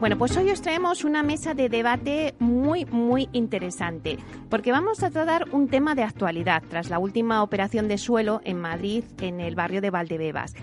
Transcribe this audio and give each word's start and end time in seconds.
Bueno, 0.00 0.16
pues 0.16 0.34
hoy 0.38 0.50
os 0.50 0.62
traemos 0.62 1.04
una 1.04 1.22
mesa 1.22 1.52
de 1.52 1.68
debate 1.68 2.34
muy, 2.38 2.86
muy 2.86 3.28
interesante, 3.32 4.16
porque 4.48 4.72
vamos 4.72 5.02
a 5.02 5.10
tratar 5.10 5.50
un 5.52 5.68
tema 5.68 5.94
de 5.94 6.02
actualidad 6.02 6.62
tras 6.70 6.88
la 6.88 6.98
última 6.98 7.42
operación 7.42 7.86
de 7.86 7.98
suelo 7.98 8.40
en 8.44 8.58
Madrid, 8.58 9.04
en 9.20 9.40
el 9.40 9.56
barrio 9.56 9.82
de 9.82 9.90
Valdebebas. 9.90 10.54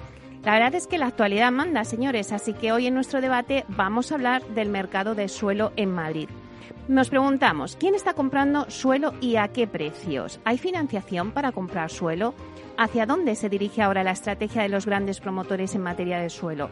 La 0.44 0.53
verdad 0.53 0.73
es 0.73 0.88
que 0.88 0.97
la 0.97 1.05
actualidad 1.05 1.52
manda, 1.52 1.83
señores, 1.83 2.31
así 2.31 2.53
que 2.53 2.71
hoy 2.71 2.88
en 2.88 2.95
nuestro 2.95 3.21
debate 3.21 3.63
vamos 3.67 4.11
a 4.11 4.16
hablar 4.16 4.44
del 4.47 4.69
mercado 4.69 5.13
de 5.13 5.27
suelo 5.27 5.72
en 5.75 5.94
Madrid. 5.94 6.29
Nos 6.88 7.11
preguntamos, 7.11 7.75
¿quién 7.75 7.94
está 7.94 8.16
comprando 8.16 8.67
suelo 8.72 9.13
y 9.22 9.35
a 9.35 9.49
qué 9.49 9.67
precios? 9.67 10.39
¿Hay 10.45 10.57
financiación 10.57 11.31
para 11.31 11.51
comprar 11.51 11.91
suelo? 11.91 12.33
¿Hacia 12.75 13.05
dónde 13.05 13.35
se 13.35 13.49
dirige 13.49 13.83
ahora 13.83 14.03
la 14.03 14.11
estrategia 14.11 14.63
de 14.63 14.69
los 14.69 14.88
grandes 14.88 15.19
promotores 15.19 15.75
en 15.75 15.83
materia 15.83 16.17
de 16.17 16.31
suelo? 16.31 16.72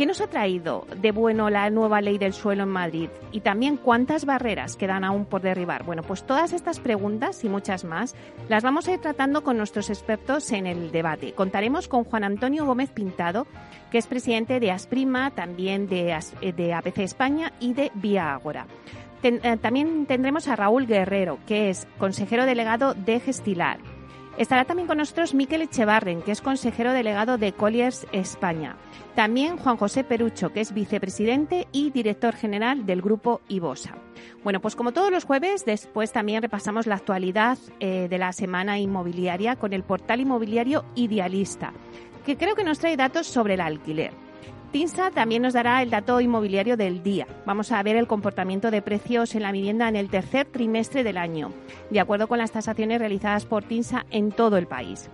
¿Qué 0.00 0.06
nos 0.06 0.22
ha 0.22 0.28
traído 0.28 0.86
de 0.96 1.12
bueno 1.12 1.50
la 1.50 1.68
nueva 1.68 2.00
ley 2.00 2.16
del 2.16 2.32
suelo 2.32 2.62
en 2.62 2.70
Madrid? 2.70 3.10
Y 3.32 3.40
también 3.40 3.76
cuántas 3.76 4.24
barreras 4.24 4.76
quedan 4.76 5.04
aún 5.04 5.26
por 5.26 5.42
derribar. 5.42 5.84
Bueno, 5.84 6.02
pues 6.02 6.22
todas 6.22 6.54
estas 6.54 6.80
preguntas 6.80 7.44
y 7.44 7.50
muchas 7.50 7.84
más 7.84 8.14
las 8.48 8.62
vamos 8.62 8.88
a 8.88 8.94
ir 8.94 9.00
tratando 9.00 9.44
con 9.44 9.58
nuestros 9.58 9.90
expertos 9.90 10.52
en 10.52 10.66
el 10.66 10.90
debate. 10.90 11.34
Contaremos 11.34 11.86
con 11.86 12.04
Juan 12.04 12.24
Antonio 12.24 12.64
Gómez 12.64 12.88
Pintado, 12.88 13.46
que 13.90 13.98
es 13.98 14.06
presidente 14.06 14.58
de 14.58 14.70
Asprima, 14.70 15.32
también 15.32 15.86
de, 15.86 16.18
de 16.56 16.72
APC 16.72 17.00
España 17.00 17.52
y 17.60 17.74
de 17.74 17.92
Vía 17.92 18.32
Agora. 18.32 18.66
Eh, 19.22 19.58
también 19.60 20.06
tendremos 20.06 20.48
a 20.48 20.56
Raúl 20.56 20.86
Guerrero, 20.86 21.38
que 21.46 21.68
es 21.68 21.86
consejero 21.98 22.46
delegado 22.46 22.94
de 22.94 23.20
Gestilar. 23.20 23.76
Estará 24.38 24.64
también 24.64 24.86
con 24.86 24.98
nosotros 24.98 25.34
Miquel 25.34 25.62
Echevarren, 25.62 26.22
que 26.22 26.32
es 26.32 26.40
consejero 26.40 26.92
delegado 26.92 27.36
de 27.36 27.52
Colliers 27.52 28.06
España. 28.12 28.76
También 29.14 29.56
Juan 29.56 29.76
José 29.76 30.04
Perucho, 30.04 30.52
que 30.52 30.60
es 30.60 30.72
vicepresidente 30.72 31.66
y 31.72 31.90
director 31.90 32.34
general 32.34 32.86
del 32.86 33.02
grupo 33.02 33.40
IBOSA. 33.48 33.94
Bueno, 34.42 34.60
pues 34.60 34.76
como 34.76 34.92
todos 34.92 35.10
los 35.10 35.24
jueves, 35.24 35.64
después 35.64 36.12
también 36.12 36.42
repasamos 36.42 36.86
la 36.86 36.94
actualidad 36.94 37.58
eh, 37.80 38.06
de 38.08 38.18
la 38.18 38.32
semana 38.32 38.78
inmobiliaria 38.78 39.56
con 39.56 39.72
el 39.72 39.82
portal 39.82 40.20
inmobiliario 40.20 40.84
Idealista, 40.94 41.72
que 42.24 42.36
creo 42.36 42.54
que 42.54 42.64
nos 42.64 42.78
trae 42.78 42.96
datos 42.96 43.26
sobre 43.26 43.54
el 43.54 43.60
alquiler. 43.60 44.29
TINSA 44.72 45.10
también 45.10 45.42
nos 45.42 45.54
dará 45.54 45.82
el 45.82 45.90
dato 45.90 46.20
inmobiliario 46.20 46.76
del 46.76 47.02
día. 47.02 47.26
Vamos 47.44 47.72
a 47.72 47.82
ver 47.82 47.96
el 47.96 48.06
comportamiento 48.06 48.70
de 48.70 48.82
precios 48.82 49.34
en 49.34 49.42
la 49.42 49.50
vivienda 49.50 49.88
en 49.88 49.96
el 49.96 50.08
tercer 50.08 50.46
trimestre 50.46 51.02
del 51.02 51.16
año, 51.16 51.52
de 51.90 51.98
acuerdo 51.98 52.28
con 52.28 52.38
las 52.38 52.52
tasaciones 52.52 53.00
realizadas 53.00 53.46
por 53.46 53.64
TINSA 53.64 54.06
en 54.10 54.30
todo 54.30 54.56
el 54.56 54.68
país. 54.68 55.10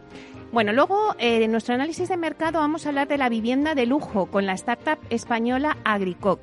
Bueno, 0.53 0.73
luego 0.73 1.15
eh, 1.19 1.43
en 1.43 1.53
nuestro 1.53 1.75
análisis 1.75 2.09
de 2.11 2.19
mercado 2.19 2.61
vamos 2.61 2.85
a 2.85 2.91
hablar 2.91 3.09
de 3.09 3.17
la 3.17 3.31
vivienda 3.31 3.75
de 3.75 3.87
lujo 3.87 4.27
con 4.27 4.45
la 4.45 4.53
startup 4.53 4.99
española 5.09 5.79
Agricoc. 5.85 6.41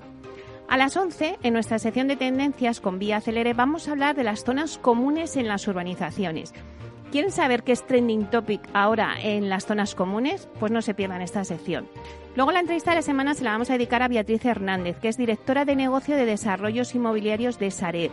A 0.67 0.77
las 0.77 0.97
11, 0.97 1.37
en 1.43 1.53
nuestra 1.53 1.77
sección 1.77 2.07
de 2.07 2.15
tendencias 2.15 2.81
con 2.81 2.97
Vía 2.97 3.17
Acelere, 3.17 3.53
vamos 3.53 3.87
a 3.87 3.91
hablar 3.91 4.15
de 4.15 4.23
las 4.23 4.43
zonas 4.43 4.79
comunes 4.79 5.37
en 5.37 5.47
las 5.47 5.67
urbanizaciones. 5.67 6.51
¿Quieren 7.11 7.31
saber 7.31 7.63
qué 7.63 7.73
es 7.73 7.85
trending 7.85 8.25
topic 8.31 8.61
ahora 8.73 9.15
en 9.21 9.49
las 9.49 9.67
zonas 9.67 9.93
comunes? 9.93 10.49
Pues 10.59 10.71
no 10.71 10.81
se 10.81 10.95
pierdan 10.95 11.21
esta 11.21 11.43
sección. 11.43 11.87
Luego 12.35 12.51
la 12.51 12.61
entrevista 12.61 12.91
de 12.91 12.95
la 12.95 13.01
semana 13.03 13.35
se 13.35 13.43
la 13.43 13.51
vamos 13.51 13.69
a 13.69 13.73
dedicar 13.73 14.01
a 14.01 14.07
Beatriz 14.07 14.43
Hernández, 14.43 14.97
que 14.99 15.07
es 15.07 15.17
directora 15.17 15.65
de 15.65 15.75
negocio 15.75 16.15
de 16.15 16.25
desarrollos 16.25 16.95
inmobiliarios 16.95 17.59
de 17.59 17.69
Sareb. 17.69 18.11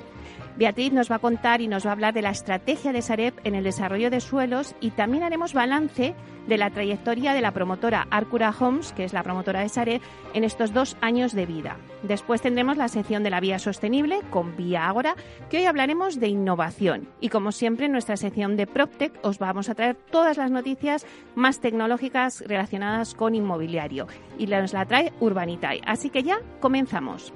Beatriz 0.56 0.92
nos 0.92 1.10
va 1.10 1.16
a 1.16 1.20
contar 1.20 1.62
y 1.62 1.68
nos 1.68 1.86
va 1.86 1.90
a 1.90 1.92
hablar 1.92 2.12
de 2.12 2.20
la 2.20 2.30
estrategia 2.30 2.92
de 2.92 3.00
Sareb 3.00 3.32
en 3.44 3.54
el 3.54 3.64
desarrollo 3.64 4.10
de 4.10 4.20
suelos 4.20 4.74
y 4.80 4.90
también 4.90 5.22
haremos 5.22 5.54
balance 5.54 6.14
de 6.46 6.58
la 6.58 6.70
trayectoria 6.70 7.32
de 7.32 7.40
la 7.40 7.52
promotora 7.52 8.06
Arcura 8.10 8.54
Homes, 8.58 8.92
que 8.92 9.04
es 9.04 9.12
la 9.12 9.22
promotora 9.22 9.60
de 9.60 9.68
Sareb, 9.68 10.02
en 10.34 10.44
estos 10.44 10.74
dos 10.74 10.96
años 11.00 11.32
de 11.32 11.46
vida. 11.46 11.76
Después 12.02 12.42
tendremos 12.42 12.76
la 12.76 12.88
sección 12.88 13.22
de 13.22 13.30
la 13.30 13.40
vía 13.40 13.58
sostenible 13.58 14.20
con 14.30 14.56
Vía 14.56 14.88
Ágora, 14.88 15.14
que 15.48 15.58
hoy 15.58 15.64
hablaremos 15.64 16.18
de 16.18 16.28
innovación. 16.28 17.08
Y 17.20 17.28
como 17.28 17.52
siempre, 17.52 17.86
en 17.86 17.92
nuestra 17.92 18.16
sección 18.16 18.56
de 18.56 18.66
PropTech 18.66 19.12
os 19.22 19.38
vamos 19.38 19.68
a 19.68 19.74
traer 19.74 19.96
todas 20.10 20.36
las 20.38 20.50
noticias 20.50 21.06
más 21.34 21.60
tecnológicas 21.60 22.42
relacionadas 22.46 23.14
con 23.14 23.34
inmobiliario. 23.34 24.08
Y 24.38 24.46
nos 24.46 24.72
la 24.72 24.86
trae 24.86 25.12
Urbanitay. 25.20 25.80
Así 25.86 26.10
que 26.10 26.22
ya 26.22 26.40
comenzamos. 26.60 27.32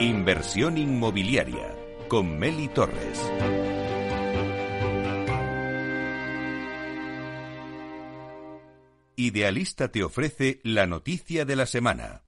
Inversión 0.00 0.78
inmobiliaria 0.78 1.74
con 2.06 2.38
Meli 2.38 2.68
Torres. 2.68 3.20
Idealista 9.16 9.88
te 9.88 10.04
ofrece 10.04 10.60
la 10.62 10.86
noticia 10.86 11.44
de 11.44 11.56
la 11.56 11.66
semana. 11.66 12.27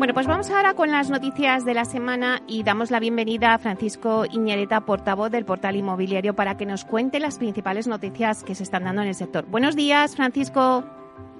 Bueno, 0.00 0.14
pues 0.14 0.26
vamos 0.26 0.48
ahora 0.48 0.72
con 0.72 0.90
las 0.90 1.10
noticias 1.10 1.66
de 1.66 1.74
la 1.74 1.84
semana 1.84 2.40
y 2.46 2.62
damos 2.62 2.90
la 2.90 3.00
bienvenida 3.00 3.52
a 3.52 3.58
Francisco 3.58 4.24
Iñereta, 4.24 4.80
portavoz 4.80 5.30
del 5.30 5.44
portal 5.44 5.76
inmobiliario, 5.76 6.34
para 6.34 6.56
que 6.56 6.64
nos 6.64 6.86
cuente 6.86 7.20
las 7.20 7.36
principales 7.36 7.86
noticias 7.86 8.42
que 8.42 8.54
se 8.54 8.62
están 8.62 8.84
dando 8.84 9.02
en 9.02 9.08
el 9.08 9.14
sector. 9.14 9.44
Buenos 9.44 9.76
días, 9.76 10.16
Francisco. 10.16 10.86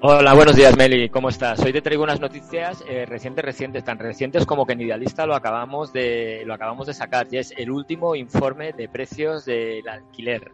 Hola, 0.03 0.33
buenos 0.33 0.57
días, 0.57 0.75
Meli. 0.79 1.11
¿Cómo 1.11 1.29
estás? 1.29 1.63
Hoy 1.63 1.75
te 1.75 1.83
traigo 1.83 2.03
unas 2.03 2.21
noticias 2.21 2.83
eh, 2.89 3.05
recientes, 3.05 3.45
recientes, 3.45 3.85
tan 3.85 3.99
recientes 3.99 4.47
como 4.47 4.65
que 4.65 4.73
en 4.73 4.81
Idealista 4.81 5.27
lo 5.27 5.35
acabamos 5.35 5.93
de 5.93 6.43
lo 6.47 6.55
acabamos 6.55 6.87
de 6.87 6.95
sacar. 6.95 7.27
Y 7.31 7.37
es 7.37 7.53
el 7.55 7.71
último 7.71 8.15
informe 8.15 8.73
de 8.73 8.89
precios 8.89 9.45
del 9.45 9.87
alquiler. 9.87 10.53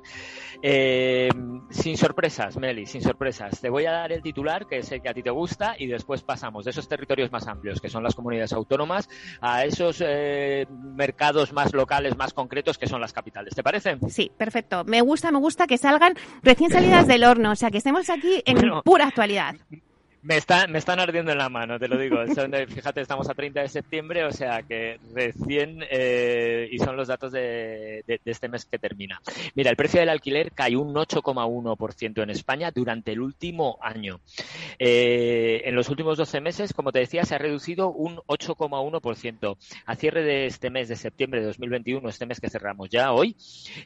Eh, 0.62 1.28
sin 1.70 1.96
sorpresas, 1.96 2.56
Meli, 2.56 2.86
sin 2.86 3.02
sorpresas. 3.02 3.60
Te 3.60 3.68
voy 3.68 3.86
a 3.86 3.92
dar 3.92 4.10
el 4.10 4.20
titular, 4.20 4.66
que 4.66 4.82
sé 4.82 4.98
que 4.98 5.10
a 5.10 5.14
ti 5.14 5.22
te 5.22 5.30
gusta, 5.30 5.76
y 5.78 5.86
después 5.86 6.22
pasamos 6.22 6.64
de 6.64 6.72
esos 6.72 6.88
territorios 6.88 7.30
más 7.30 7.46
amplios, 7.46 7.80
que 7.80 7.88
son 7.88 8.02
las 8.02 8.16
comunidades 8.16 8.52
autónomas, 8.52 9.08
a 9.40 9.64
esos 9.64 10.02
eh, 10.04 10.66
mercados 10.70 11.52
más 11.52 11.72
locales, 11.72 12.16
más 12.16 12.32
concretos, 12.32 12.78
que 12.78 12.88
son 12.88 13.00
las 13.00 13.12
capitales. 13.12 13.54
¿Te 13.54 13.62
parece? 13.62 13.96
Sí, 14.08 14.28
perfecto. 14.36 14.82
Me 14.84 15.02
gusta, 15.02 15.30
me 15.30 15.38
gusta 15.38 15.68
que 15.68 15.78
salgan 15.78 16.14
recién 16.42 16.70
salidas 16.70 17.06
del 17.06 17.22
horno, 17.22 17.52
o 17.52 17.56
sea, 17.56 17.70
que 17.70 17.78
estemos 17.78 18.10
aquí 18.10 18.42
en 18.44 18.80
pura 18.82 19.06
actualidad. 19.06 19.35
realidad. 19.36 19.56
Me, 20.26 20.36
está, 20.38 20.66
me 20.66 20.78
están 20.78 20.98
ardiendo 20.98 21.30
en 21.30 21.38
la 21.38 21.48
mano, 21.48 21.78
te 21.78 21.86
lo 21.86 21.96
digo. 21.96 22.16
Fíjate, 22.26 23.00
estamos 23.00 23.30
a 23.30 23.34
30 23.34 23.60
de 23.60 23.68
septiembre, 23.68 24.24
o 24.24 24.32
sea 24.32 24.60
que 24.62 24.98
recién, 25.14 25.84
eh, 25.88 26.68
y 26.72 26.78
son 26.78 26.96
los 26.96 27.06
datos 27.06 27.30
de, 27.30 28.02
este 28.24 28.48
mes 28.48 28.64
que 28.64 28.76
termina. 28.76 29.20
Mira, 29.54 29.70
el 29.70 29.76
precio 29.76 30.00
del 30.00 30.08
alquiler 30.08 30.50
cayó 30.50 30.80
un 30.80 30.94
8,1% 30.94 32.24
en 32.24 32.30
España 32.30 32.72
durante 32.74 33.12
el 33.12 33.20
último 33.20 33.78
año. 33.80 34.18
Eh, 34.80 35.62
en 35.64 35.76
los 35.76 35.88
últimos 35.90 36.18
12 36.18 36.40
meses, 36.40 36.72
como 36.72 36.90
te 36.90 36.98
decía, 36.98 37.24
se 37.24 37.36
ha 37.36 37.38
reducido 37.38 37.92
un 37.92 38.16
8,1%. 38.26 39.56
A 39.86 39.94
cierre 39.94 40.24
de 40.24 40.46
este 40.46 40.70
mes 40.70 40.88
de 40.88 40.96
septiembre 40.96 41.38
de 41.38 41.46
2021, 41.46 42.08
este 42.08 42.26
mes 42.26 42.40
que 42.40 42.50
cerramos 42.50 42.90
ya 42.90 43.12
hoy, 43.12 43.36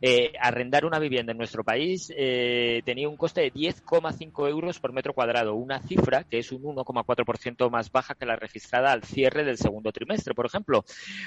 eh, 0.00 0.32
arrendar 0.40 0.86
una 0.86 0.98
vivienda 0.98 1.32
en 1.32 1.38
nuestro 1.38 1.64
país 1.64 2.10
tenía 2.84 3.08
un 3.08 3.16
coste 3.16 3.42
de 3.42 3.52
10,5 3.52 4.48
euros 4.48 4.78
por 4.78 4.92
metro 4.92 5.12
cuadrado, 5.12 5.54
una 5.54 5.80
cifra 5.80 6.24
que 6.30 6.38
es 6.38 6.52
un 6.52 6.62
1,4% 6.62 7.70
más 7.70 7.90
baja 7.92 8.14
que 8.14 8.24
la 8.24 8.36
registrada 8.36 8.92
al 8.92 9.02
cierre 9.02 9.44
del 9.44 9.58
segundo 9.58 9.92
trimestre, 9.92 10.34
por 10.34 10.46
ejemplo. 10.46 10.84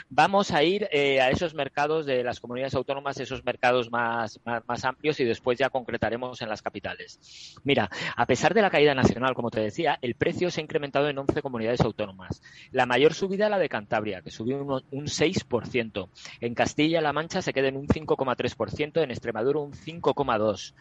Vamos 0.10 0.52
a 0.52 0.64
ir 0.64 0.88
eh, 0.92 1.22
a 1.22 1.30
esos 1.30 1.54
mercados 1.54 2.06
de 2.06 2.24
las 2.24 2.40
comunidades 2.40 2.74
autónomas, 2.76 3.20
esos 3.20 3.44
mercados 3.44 3.92
más, 3.92 4.40
más, 4.46 4.86
amplios 4.86 5.20
y 5.20 5.26
después 5.26 5.60
ya 5.60 5.70
concretaremos 5.70 6.42
en 6.42 6.50
las 6.50 6.62
capitales. 6.62 7.60
Mira, 7.64 7.90
a 8.16 8.26
pesar 8.26 8.54
de 8.54 8.62
la 8.62 8.70
caída 8.70 8.96
nacional, 8.96 9.36
como 9.36 9.52
te 9.52 9.60
decía, 9.60 10.00
el 10.02 10.16
precio 10.16 10.50
se 10.50 10.62
ha 10.62 10.64
incrementado 10.64 11.10
en 11.10 11.18
11 11.18 11.42
comunidades 11.42 11.82
autónomas. 11.82 12.42
La 12.72 12.86
mayor 12.86 13.14
subida 13.14 13.50
la 13.50 13.60
de 13.60 13.70
Cantabria, 13.70 14.22
que 14.22 14.32
subió 14.32 14.64
un, 14.64 14.84
un 14.92 15.06
6%. 15.06 16.10
En 16.40 16.56
Castilla-La 16.56 17.14
Mancha 17.14 17.42
se 17.42 17.54
queda 17.54 17.68
en 17.68 17.78
un 17.78 17.88
5,3%, 17.88 19.04
en 19.04 19.12
Extremadura 19.12 19.60
un 19.60 19.74
5,2%. 19.74 20.74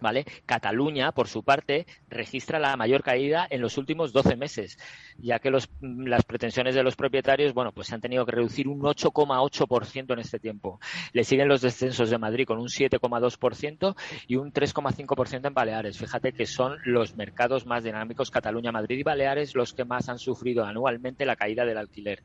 ¿Vale? 0.00 0.24
Cataluña, 0.46 1.12
por 1.12 1.28
su 1.28 1.42
parte, 1.42 1.86
registra 2.08 2.58
la 2.58 2.76
mayor 2.76 3.02
caída 3.02 3.46
en 3.48 3.60
los 3.60 3.78
últimos 3.78 4.12
12 4.12 4.36
meses, 4.36 4.78
ya 5.18 5.38
que 5.38 5.50
los, 5.50 5.68
las 5.80 6.24
pretensiones 6.24 6.74
de 6.74 6.82
los 6.82 6.96
propietarios, 6.96 7.54
bueno, 7.54 7.72
pues 7.72 7.88
se 7.88 7.94
han 7.94 8.00
tenido 8.00 8.24
que 8.26 8.32
reducir 8.32 8.68
un 8.68 8.80
8,8% 8.80 10.12
en 10.12 10.18
este 10.18 10.38
tiempo. 10.38 10.80
Le 11.12 11.24
siguen 11.24 11.48
los 11.48 11.60
descensos 11.60 12.10
de 12.10 12.18
Madrid 12.18 12.46
con 12.46 12.58
un 12.58 12.68
7,2% 12.68 13.96
y 14.26 14.36
un 14.36 14.52
3,5% 14.52 15.46
en 15.46 15.54
Baleares. 15.54 15.98
Fíjate 15.98 16.32
que 16.32 16.46
son 16.46 16.78
los 16.84 17.16
mercados 17.16 17.66
más 17.66 17.84
dinámicos, 17.84 18.30
Cataluña, 18.30 18.72
Madrid 18.72 18.98
y 18.98 19.02
Baleares, 19.02 19.54
los 19.54 19.72
que 19.72 19.84
más 19.84 20.08
han 20.08 20.18
sufrido 20.18 20.64
anualmente 20.64 21.24
la 21.24 21.36
caída 21.36 21.64
del 21.64 21.78
alquiler. 21.78 22.22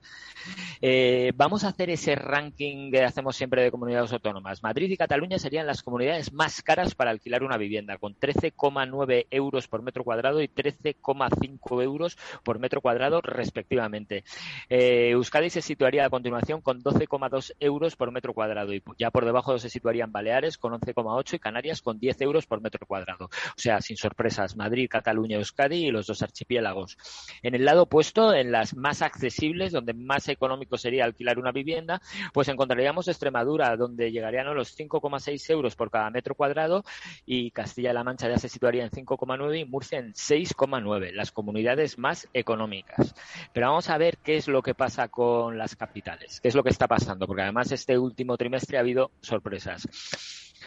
Eh, 0.82 1.32
vamos 1.36 1.64
a 1.64 1.70
hacer 1.70 1.90
ese 1.90 2.16
ranking 2.16 2.92
que 2.92 3.04
hacemos 3.04 3.36
siempre 3.36 3.64
de 3.64 3.72
comunidades 3.72 4.14
autónomas. 4.14 4.64
Madrid 4.64 4.90
y 4.90 4.98
Cataluña 4.98 5.38
serían 5.40 5.68
las 5.68 5.84
comunidades 5.84 6.34
más 6.34 6.62
caras 6.62 6.96
para 6.96 7.12
alquilar 7.12 7.44
una 7.44 7.58
vivienda, 7.60 7.98
con 7.98 8.16
13,9 8.16 9.28
euros 9.30 9.68
por 9.68 9.84
metro 9.84 10.04
cuadrado 10.04 10.42
y 10.42 10.48
13,5 10.48 11.84
euros 11.84 12.18
por 12.44 12.58
metro 12.58 12.82
cuadrado 12.82 13.22
respectivamente. 13.22 14.24
Eh, 14.70 15.12
Euskadi 15.12 15.52
se 15.52 15.62
situaría 15.62 16.06
a 16.06 16.10
continuación 16.10 16.62
con 16.62 16.82
12,2 16.82 17.54
euros 17.60 17.96
por 17.96 18.12
metro 18.12 18.34
cuadrado 18.34 18.74
y 18.74 18.82
ya 18.98 19.12
por 19.12 19.26
debajo 19.26 19.60
se 19.60 19.70
situarían 19.70 20.12
Baleares 20.12 20.58
con 20.58 20.74
11,8 20.74 21.36
y 21.36 21.40
Canarias 21.40 21.82
con 21.82 22.00
10 22.00 22.22
euros 22.22 22.48
por 22.48 22.62
metro 22.62 22.86
cuadrado. 22.88 23.26
O 23.26 23.60
sea, 23.60 23.82
sin 23.82 23.98
sorpresas, 23.98 24.56
Madrid, 24.56 24.90
Cataluña, 24.90 25.38
Euskadi 25.38 25.86
y 25.86 25.92
los 25.92 26.08
dos 26.08 26.22
archipiélagos. 26.22 26.98
En 27.44 27.56
el 27.56 27.66
lado 27.66 27.84
opuesto, 27.84 28.34
en 28.34 28.52
las 28.52 28.76
más 28.76 29.02
accesibles, 29.02 29.72
donde 29.72 29.94
más 29.94 30.28
económico 30.30 30.78
sería 30.78 31.06
alquilar 31.06 31.40
una 31.40 31.52
vivienda, 31.52 32.02
pues 32.34 32.48
encontraríamos 32.48 33.08
Extremadura, 33.08 33.76
donde 33.76 34.12
llegarían 34.12 34.48
a 34.48 34.54
los 34.54 34.78
5,6 34.78 35.50
euros 35.52 35.76
por 35.76 35.92
cada 35.92 36.10
metro 36.10 36.36
cuadrado 36.36 36.84
y 37.26 37.49
Castilla-La 37.52 38.04
Mancha 38.04 38.30
ya 38.30 38.38
se 38.38 38.50
situaría 38.50 38.84
en 38.84 38.92
5,9 38.92 39.60
y 39.60 39.66
Murcia 39.66 40.00
en 40.00 40.14
6,9, 40.14 41.12
las 41.12 41.32
comunidades 41.32 41.98
más 41.98 42.28
económicas. 42.34 43.14
Pero 43.54 43.68
vamos 43.68 43.90
a 43.90 43.98
ver 43.98 44.18
qué 44.18 44.38
es 44.38 44.48
lo 44.48 44.62
que 44.62 44.76
pasa 44.76 45.08
con 45.08 45.58
las 45.58 45.76
capitales, 45.76 46.40
qué 46.42 46.48
es 46.48 46.56
lo 46.56 46.64
que 46.64 46.70
está 46.70 46.88
pasando, 46.88 47.28
porque 47.28 47.44
además 47.44 47.72
este 47.72 47.98
último 47.98 48.38
trimestre 48.38 48.78
ha 48.78 48.82
habido 48.82 49.12
sorpresas. 49.22 49.88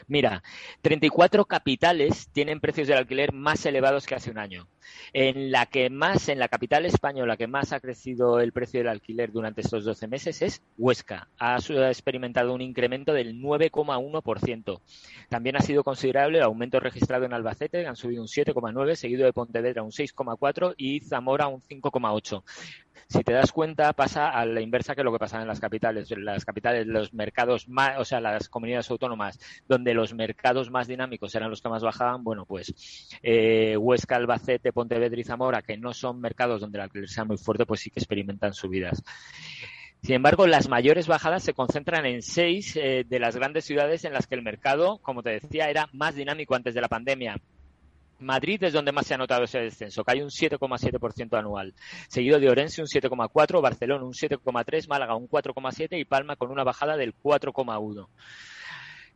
Mira, 0.07 0.43
34 0.83 1.45
capitales 1.45 2.29
tienen 2.33 2.61
precios 2.61 2.89
del 2.89 2.99
alquiler 2.99 3.33
más 3.33 3.65
elevados 3.67 4.07
que 4.07 4.15
hace 4.15 4.31
un 4.31 4.39
año. 4.39 4.69
En 5.13 5.51
la 5.51 5.67
que 5.67 5.91
más, 5.91 6.29
en 6.29 6.39
la 6.39 6.49
capital 6.49 6.87
española 6.87 7.37
que 7.37 7.47
más 7.47 7.73
ha 7.73 7.81
crecido 7.81 8.41
el 8.41 8.53
precio 8.53 8.81
del 8.81 8.89
alquiler 8.89 9.33
durante 9.33 9.61
estos 9.61 9.85
12 9.85 10.09
meses 10.09 10.43
es 10.43 10.63
Huesca. 10.79 11.29
Ha 11.39 11.59
experimentado 11.89 12.55
un 12.55 12.61
incremento 12.61 13.13
del 13.13 13.41
9,1%. 13.41 14.81
También 15.29 15.57
ha 15.57 15.61
sido 15.61 15.85
considerable 15.85 16.39
el 16.39 16.45
aumento 16.45 16.81
registrado 16.81 17.25
en 17.25 17.33
Albacete, 17.33 17.87
han 17.87 17.97
subido 17.97 18.23
un 18.23 18.29
7,9, 18.29 18.95
seguido 18.95 19.25
de 19.25 19.33
Pontevedra 19.33 19.83
un 19.83 19.91
6,4 19.91 20.75
y 20.77 21.01
Zamora 21.01 21.49
un 21.49 21.63
5,8 21.63 22.43
si 23.13 23.23
te 23.23 23.33
das 23.33 23.53
cuenta, 23.53 23.93
pasa 23.93 24.31
a 24.31 24.47
la 24.47 24.61
inversa 24.61 24.95
que 24.95 25.05
lo 25.05 25.13
que 25.13 25.19
pasaba 25.19 25.43
en 25.43 25.49
las 25.49 25.61
capitales. 25.61 26.11
Las 26.17 26.45
capitales, 26.45 26.87
los 26.87 27.13
mercados 27.13 27.69
más, 27.69 27.99
o 27.99 28.05
sea, 28.05 28.21
las 28.21 28.49
comunidades 28.49 28.91
autónomas, 28.91 29.39
donde 29.69 29.93
los 29.93 30.15
mercados 30.15 30.71
más 30.71 30.87
dinámicos 30.87 31.35
eran 31.35 31.51
los 31.51 31.61
que 31.61 31.69
más 31.69 31.83
bajaban, 31.83 32.25
bueno, 32.25 32.47
pues 32.47 32.75
eh, 33.23 33.77
Huesca, 33.77 34.17
Albacete, 34.17 34.72
Pontevedra 34.73 35.21
y 35.21 35.25
Zamora, 35.25 35.63
que 35.63 35.77
no 35.77 35.93
son 35.93 36.21
mercados 36.21 36.61
donde 36.61 36.79
la 36.79 36.85
alquiler 36.85 37.09
sea 37.09 37.25
muy 37.25 37.39
fuerte, 37.39 37.67
pues 37.67 37.81
sí 37.81 37.91
que 37.91 38.01
experimentan 38.01 38.55
subidas. 38.55 39.03
Sin 40.03 40.17
embargo, 40.17 40.49
las 40.49 40.69
mayores 40.69 41.07
bajadas 41.07 41.45
se 41.45 41.55
concentran 41.55 42.07
en 42.07 42.23
seis 42.23 42.75
eh, 42.77 43.05
de 43.09 43.21
las 43.21 43.37
grandes 43.37 43.65
ciudades 43.65 44.05
en 44.05 44.13
las 44.13 44.27
que 44.27 44.35
el 44.35 44.43
mercado, 44.43 44.99
como 44.99 45.23
te 45.23 45.31
decía, 45.31 45.71
era 45.71 45.89
más 45.93 46.17
dinámico 46.17 46.57
antes 46.57 46.75
de 46.75 46.81
la 46.81 46.89
pandemia. 46.89 47.37
Madrid 48.19 48.63
es 48.65 48.73
donde 48.73 48.93
más 48.93 49.07
se 49.07 49.15
ha 49.15 49.19
notado 49.19 49.45
ese 49.45 49.61
descenso, 49.61 50.03
hay 50.07 50.23
un 50.23 50.31
7,7% 50.31 51.39
anual, 51.39 51.75
seguido 52.09 52.39
de 52.39 52.49
Orense 52.49 52.81
un 52.81 52.87
7,4%, 52.87 53.61
Barcelona 53.61 54.05
un 54.05 54.13
7,3%, 54.13 54.89
Málaga 54.89 55.17
un 55.17 55.29
4,7% 55.29 55.99
y 55.99 56.05
Palma 56.05 56.37
con 56.37 56.51
una 56.51 56.65
bajada 56.65 56.97
del 56.97 57.15
4,1%. 57.15 58.09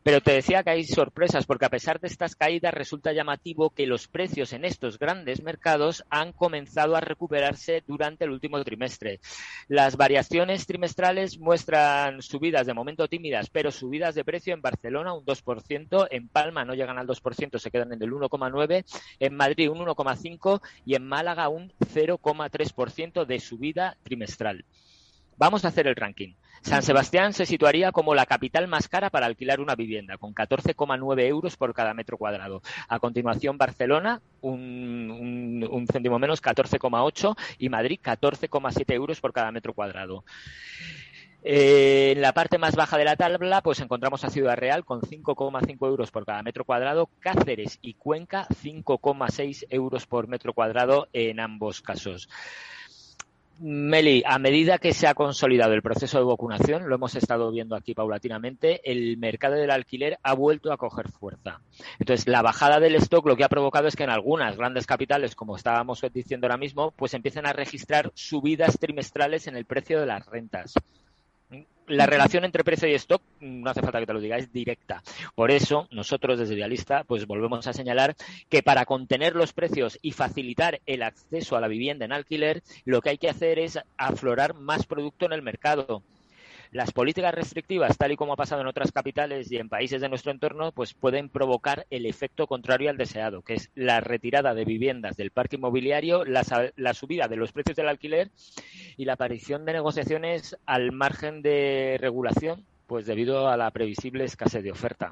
Pero 0.06 0.20
te 0.20 0.35
decía 0.35 0.62
que 0.62 0.70
hay 0.70 0.85
sorpresas 0.85 1.47
porque 1.47 1.64
a 1.64 1.69
pesar 1.69 1.99
de 1.99 2.06
estas 2.06 2.37
caídas 2.37 2.73
resulta 2.73 3.12
llamativo 3.12 3.70
que 3.70 3.88
los 3.88 4.06
precios 4.06 4.53
en 4.53 4.64
estos 4.64 5.00
grandes 5.00 5.43
mercados 5.43 6.05
han 6.11 6.31
comenzado 6.31 6.94
a 6.94 7.00
recuperarse 7.00 7.82
durante 7.88 8.25
el 8.25 8.31
último 8.31 8.62
trimestre. 8.62 9.19
Las 9.67 9.97
variaciones 9.97 10.64
trimestrales 10.64 11.41
muestran 11.41 12.23
subidas 12.23 12.69
de 12.69 12.75
momento 12.75 13.08
tímidas, 13.08 13.50
pero 13.50 13.73
subidas 13.73 14.14
de 14.14 14.25
precio 14.25 14.55
en 14.55 14.62
Barcelona 14.62 15.12
un 15.12 15.26
2%, 15.26 16.06
en 16.08 16.29
Palma 16.29 16.64
no 16.64 16.75
llegan 16.75 16.99
al 16.99 17.08
2%, 17.08 17.58
se 17.58 17.70
quedan 17.73 17.93
en 17.93 18.00
el 18.00 18.12
1,9%, 18.12 18.85
en 19.19 19.35
Madrid 19.35 19.70
un 19.70 19.79
1,5% 19.79 20.61
y 20.85 20.94
en 20.94 21.05
Málaga 21.05 21.49
un 21.49 21.73
0,3% 21.81 23.25
de 23.26 23.41
subida 23.41 23.97
trimestral. 24.05 24.64
Vamos 25.38 25.65
a 25.65 25.69
hacer 25.69 25.87
el 25.87 25.97
ranking. 25.97 26.35
San 26.62 26.83
Sebastián 26.83 27.33
se 27.33 27.47
situaría 27.47 27.93
como 27.93 28.15
la 28.15 28.27
capital 28.27 28.67
más 28.69 28.88
cara 28.88 29.11
para 29.11 29.27
alquilar 29.27 29.61
una 29.61 29.77
vivienda, 29.77 30.17
con 30.17 30.35
14,9 30.35 31.21
euros 31.27 31.56
por 31.56 31.75
cada 31.75 31.94
metro 31.94 32.17
cuadrado. 32.17 32.62
A 32.88 32.99
continuación, 32.99 33.59
Barcelona, 33.59 34.21
un, 34.41 35.87
céntimo 35.93 36.19
menos, 36.19 36.43
14,8 36.43 37.37
y 37.59 37.69
Madrid, 37.69 38.00
14,7 38.03 38.94
euros 38.94 39.21
por 39.21 39.33
cada 39.33 39.53
metro 39.53 39.75
cuadrado. 39.75 40.25
Eh, 41.44 42.15
en 42.17 42.23
la 42.23 42.32
parte 42.32 42.59
más 42.59 42.75
baja 42.75 42.99
de 42.99 43.05
la 43.05 43.15
tabla, 43.15 43.61
pues 43.61 43.79
encontramos 43.79 44.25
a 44.25 44.31
Ciudad 44.31 44.56
Real 44.56 44.85
con 44.85 45.03
5,5 45.03 45.87
euros 45.87 46.11
por 46.11 46.27
cada 46.27 46.43
metro 46.43 46.65
cuadrado, 46.65 47.09
Cáceres 47.21 47.79
y 47.82 47.94
Cuenca 47.94 48.49
5,6 48.49 49.67
euros 49.71 50.06
por 50.06 50.27
metro 50.27 50.55
cuadrado 50.55 51.06
en 51.12 51.39
ambos 51.39 51.82
casos. 51.82 52.29
Meli, 53.58 54.22
a 54.27 54.39
medida 54.39 54.77
que 54.77 54.93
se 54.93 55.06
ha 55.06 55.15
consolidado 55.15 55.72
el 55.72 55.81
proceso 55.81 56.19
de 56.19 56.25
vacunación, 56.25 56.89
lo 56.89 56.96
hemos 56.96 57.15
estado 57.15 57.51
viendo 57.51 57.75
aquí 57.75 57.94
paulatinamente, 57.94 58.82
el 58.84 59.17
mercado 59.17 59.55
del 59.55 59.70
alquiler 59.70 60.19
ha 60.22 60.34
vuelto 60.34 60.72
a 60.72 60.77
coger 60.77 61.08
fuerza. 61.08 61.60
Entonces, 61.98 62.29
la 62.29 62.43
bajada 62.43 62.81
del 62.81 62.96
stock 62.96 63.27
lo 63.27 63.34
que 63.34 63.44
ha 63.44 63.48
provocado 63.48 63.89
es 63.89 63.96
que 63.96 64.05
en 64.05 64.10
algunas 64.10 64.58
grandes 64.58 64.86
capitales, 64.86 65.34
como 65.34 65.56
estábamos 65.56 66.03
diciendo 66.13 66.46
ahora 66.46 66.58
mismo, 66.58 66.91
pues 66.91 67.15
empiezan 67.15 67.46
a 67.46 67.55
registrar 67.55 68.13
subidas 68.15 68.79
trimestrales 68.79 69.46
en 69.46 69.56
el 69.56 69.65
precio 69.65 70.01
de 70.01 70.06
las 70.06 70.27
rentas 70.27 70.75
la 71.88 72.06
relación 72.06 72.44
entre 72.44 72.64
precio 72.64 72.88
y 72.88 72.94
stock, 72.94 73.22
no 73.40 73.70
hace 73.70 73.82
falta 73.82 74.00
que 74.00 74.06
te 74.06 74.12
lo 74.12 74.20
diga, 74.20 74.36
es 74.36 74.52
directa. 74.52 75.02
Por 75.34 75.50
eso, 75.50 75.88
nosotros 75.90 76.38
desde 76.38 76.55
Idealista, 76.55 77.05
pues 77.05 77.26
volvemos 77.26 77.66
a 77.66 77.72
señalar 77.72 78.16
que 78.48 78.62
para 78.62 78.84
contener 78.84 79.34
los 79.36 79.52
precios 79.52 79.98
y 80.02 80.12
facilitar 80.12 80.81
el 80.86 81.02
acceso 81.02 81.56
a 81.56 81.60
la 81.60 81.69
vivienda 81.69 82.05
en 82.05 82.12
alquiler, 82.12 82.62
lo 82.84 83.00
que 83.00 83.10
hay 83.10 83.19
que 83.19 83.31
hacer 83.31 83.58
es 83.58 83.78
aflorar 83.96 84.55
más 84.55 84.86
producto 84.86 85.26
en 85.26 85.32
el 85.32 85.43
mercado. 85.43 86.02
Las 86.77 86.93
políticas 86.93 87.35
restrictivas, 87.35 87.97
tal 87.97 88.13
y 88.13 88.17
como 88.17 88.35
ha 88.35 88.37
pasado 88.37 88.61
en 88.61 88.67
otras 88.67 88.93
capitales 88.93 89.51
y 89.51 89.56
en 89.56 89.71
países 89.71 90.03
de 90.03 90.11
nuestro 90.11 90.31
entorno, 90.31 90.73
pues 90.73 90.93
pueden 90.93 91.31
provocar 91.31 91.87
el 91.89 92.05
efecto 92.05 92.47
contrario 92.47 92.91
al 92.91 92.99
deseado, 92.99 93.41
que 93.41 93.55
es 93.55 93.71
la 93.75 94.01
retirada 94.01 94.53
de 94.53 94.67
viviendas 94.67 95.17
del 95.17 95.31
parque 95.31 95.56
inmobiliario, 95.56 96.27
la, 96.27 96.45
subida 96.93 97.29
de 97.29 97.37
los 97.37 97.53
precios 97.53 97.79
del 97.79 97.89
alquiler 97.89 98.31
y 98.99 99.06
la 99.06 99.15
aparición 99.15 99.65
de 99.65 99.73
negociaciones 99.73 100.59
al 100.67 100.93
margen 100.93 101.41
de 101.41 101.97
regulación, 101.99 102.67
pues 102.87 103.06
debido 103.06 103.49
a 103.49 103.56
la 103.56 103.71
previsible 103.71 104.25
escasez 104.25 104.63
de 104.63 104.73
oferta. 104.73 105.09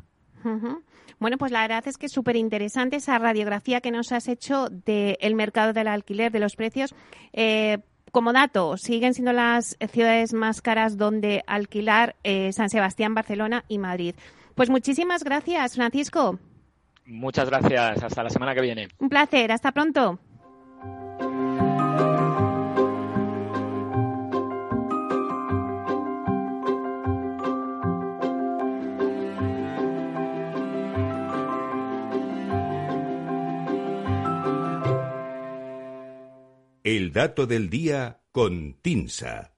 Bueno, 1.18 1.38
pues 1.38 1.50
la 1.50 1.62
verdad 1.62 1.88
es 1.88 1.97
que 1.97 2.06
es 2.06 2.12
súper 2.12 2.37
interesante 2.37 2.97
esa 2.97 3.18
radiografía 3.18 3.80
que 3.80 3.90
nos 3.90 4.12
has 4.12 4.28
hecho 4.28 4.68
del 4.68 5.35
mercado 5.35 5.73
del 5.73 5.88
alquiler, 5.88 6.30
de 6.30 6.40
los 6.40 6.56
precios. 6.56 6.94
Eh, 7.33 7.78
como 8.14 8.33
dato, 8.33 8.78
siguen 8.78 9.12
siendo 9.12 9.35
las 9.35 9.76
ciudades 9.90 10.33
más 10.33 10.62
caras 10.62 10.97
donde 10.97 11.42
alquilar 11.47 12.14
eh, 12.23 12.52
San 12.52 12.71
Sebastián, 12.71 13.12
Barcelona 13.12 13.64
y 13.68 13.78
Madrid. 13.78 14.14
Pues 14.54 14.71
muchísimas 14.71 15.25
gracias, 15.25 15.75
Francisco. 15.75 16.38
Muchas 17.04 17.50
gracias. 17.50 18.02
Hasta 18.02 18.23
la 18.23 18.30
semana 18.30 18.54
que 18.54 18.62
viene. 18.62 18.88
Un 18.99 19.09
placer. 19.09 19.52
Hasta 19.52 19.73
pronto. 19.73 20.18
El 36.84 37.14
dato 37.14 37.46
del 37.46 37.70
día 37.70 38.20
con 38.30 38.74
Tinsa. 38.82 39.54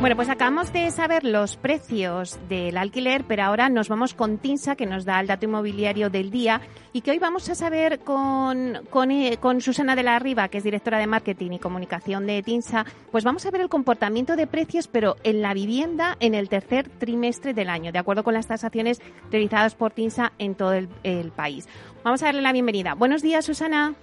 Bueno, 0.00 0.16
pues 0.16 0.30
acabamos 0.30 0.72
de 0.72 0.90
saber 0.90 1.24
los 1.24 1.58
precios 1.58 2.38
del 2.48 2.78
alquiler, 2.78 3.24
pero 3.28 3.42
ahora 3.42 3.68
nos 3.68 3.90
vamos 3.90 4.14
con 4.14 4.38
Tinsa, 4.38 4.74
que 4.74 4.86
nos 4.86 5.04
da 5.04 5.20
el 5.20 5.26
dato 5.26 5.44
inmobiliario 5.44 6.08
del 6.08 6.30
día, 6.30 6.62
y 6.94 7.02
que 7.02 7.10
hoy 7.10 7.18
vamos 7.18 7.50
a 7.50 7.54
saber 7.54 7.98
con, 7.98 8.80
con, 8.88 9.10
eh, 9.10 9.36
con, 9.38 9.60
Susana 9.60 9.94
de 9.96 10.02
la 10.02 10.18
Riva, 10.18 10.48
que 10.48 10.56
es 10.56 10.64
directora 10.64 10.98
de 10.98 11.06
marketing 11.06 11.50
y 11.50 11.58
comunicación 11.58 12.26
de 12.26 12.42
Tinsa, 12.42 12.86
pues 13.12 13.24
vamos 13.24 13.44
a 13.44 13.50
ver 13.50 13.60
el 13.60 13.68
comportamiento 13.68 14.36
de 14.36 14.46
precios, 14.46 14.88
pero 14.88 15.16
en 15.22 15.42
la 15.42 15.52
vivienda 15.52 16.16
en 16.18 16.34
el 16.34 16.48
tercer 16.48 16.88
trimestre 16.88 17.52
del 17.52 17.68
año, 17.68 17.92
de 17.92 17.98
acuerdo 17.98 18.24
con 18.24 18.32
las 18.32 18.46
tasaciones 18.46 19.02
realizadas 19.30 19.74
por 19.74 19.92
Tinsa 19.92 20.32
en 20.38 20.54
todo 20.54 20.72
el, 20.72 20.88
el 21.02 21.30
país. 21.30 21.68
Vamos 22.04 22.22
a 22.22 22.26
darle 22.26 22.40
la 22.40 22.52
bienvenida. 22.52 22.94
Buenos 22.94 23.20
días, 23.20 23.44
Susana. 23.44 23.94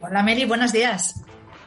Hola, 0.00 0.22
Mary, 0.22 0.44
buenos 0.44 0.72
días. 0.72 1.20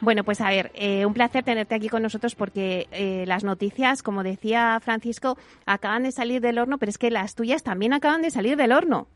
Bueno, 0.04 0.26
pues 0.26 0.42
a 0.42 0.50
ver, 0.50 0.70
eh, 0.76 1.06
un 1.06 1.14
placer 1.14 1.46
tenerte 1.46 1.76
aquí 1.76 1.88
con 1.88 2.04
nosotros 2.04 2.36
porque 2.36 2.90
eh, 2.92 3.24
las 3.26 3.46
noticias, 3.46 4.04
como 4.04 4.22
decía 4.22 4.78
Francisco, 4.84 5.38
acaban 5.66 6.04
de 6.04 6.12
salir 6.12 6.42
del 6.42 6.60
horno, 6.60 6.78
pero 6.78 6.90
es 6.90 6.98
que 6.98 7.10
las 7.10 7.36
tuyas 7.36 7.64
también 7.64 7.94
acaban 7.94 8.22
de 8.22 8.30
salir 8.30 8.58
del 8.58 8.74
horno. 8.74 9.08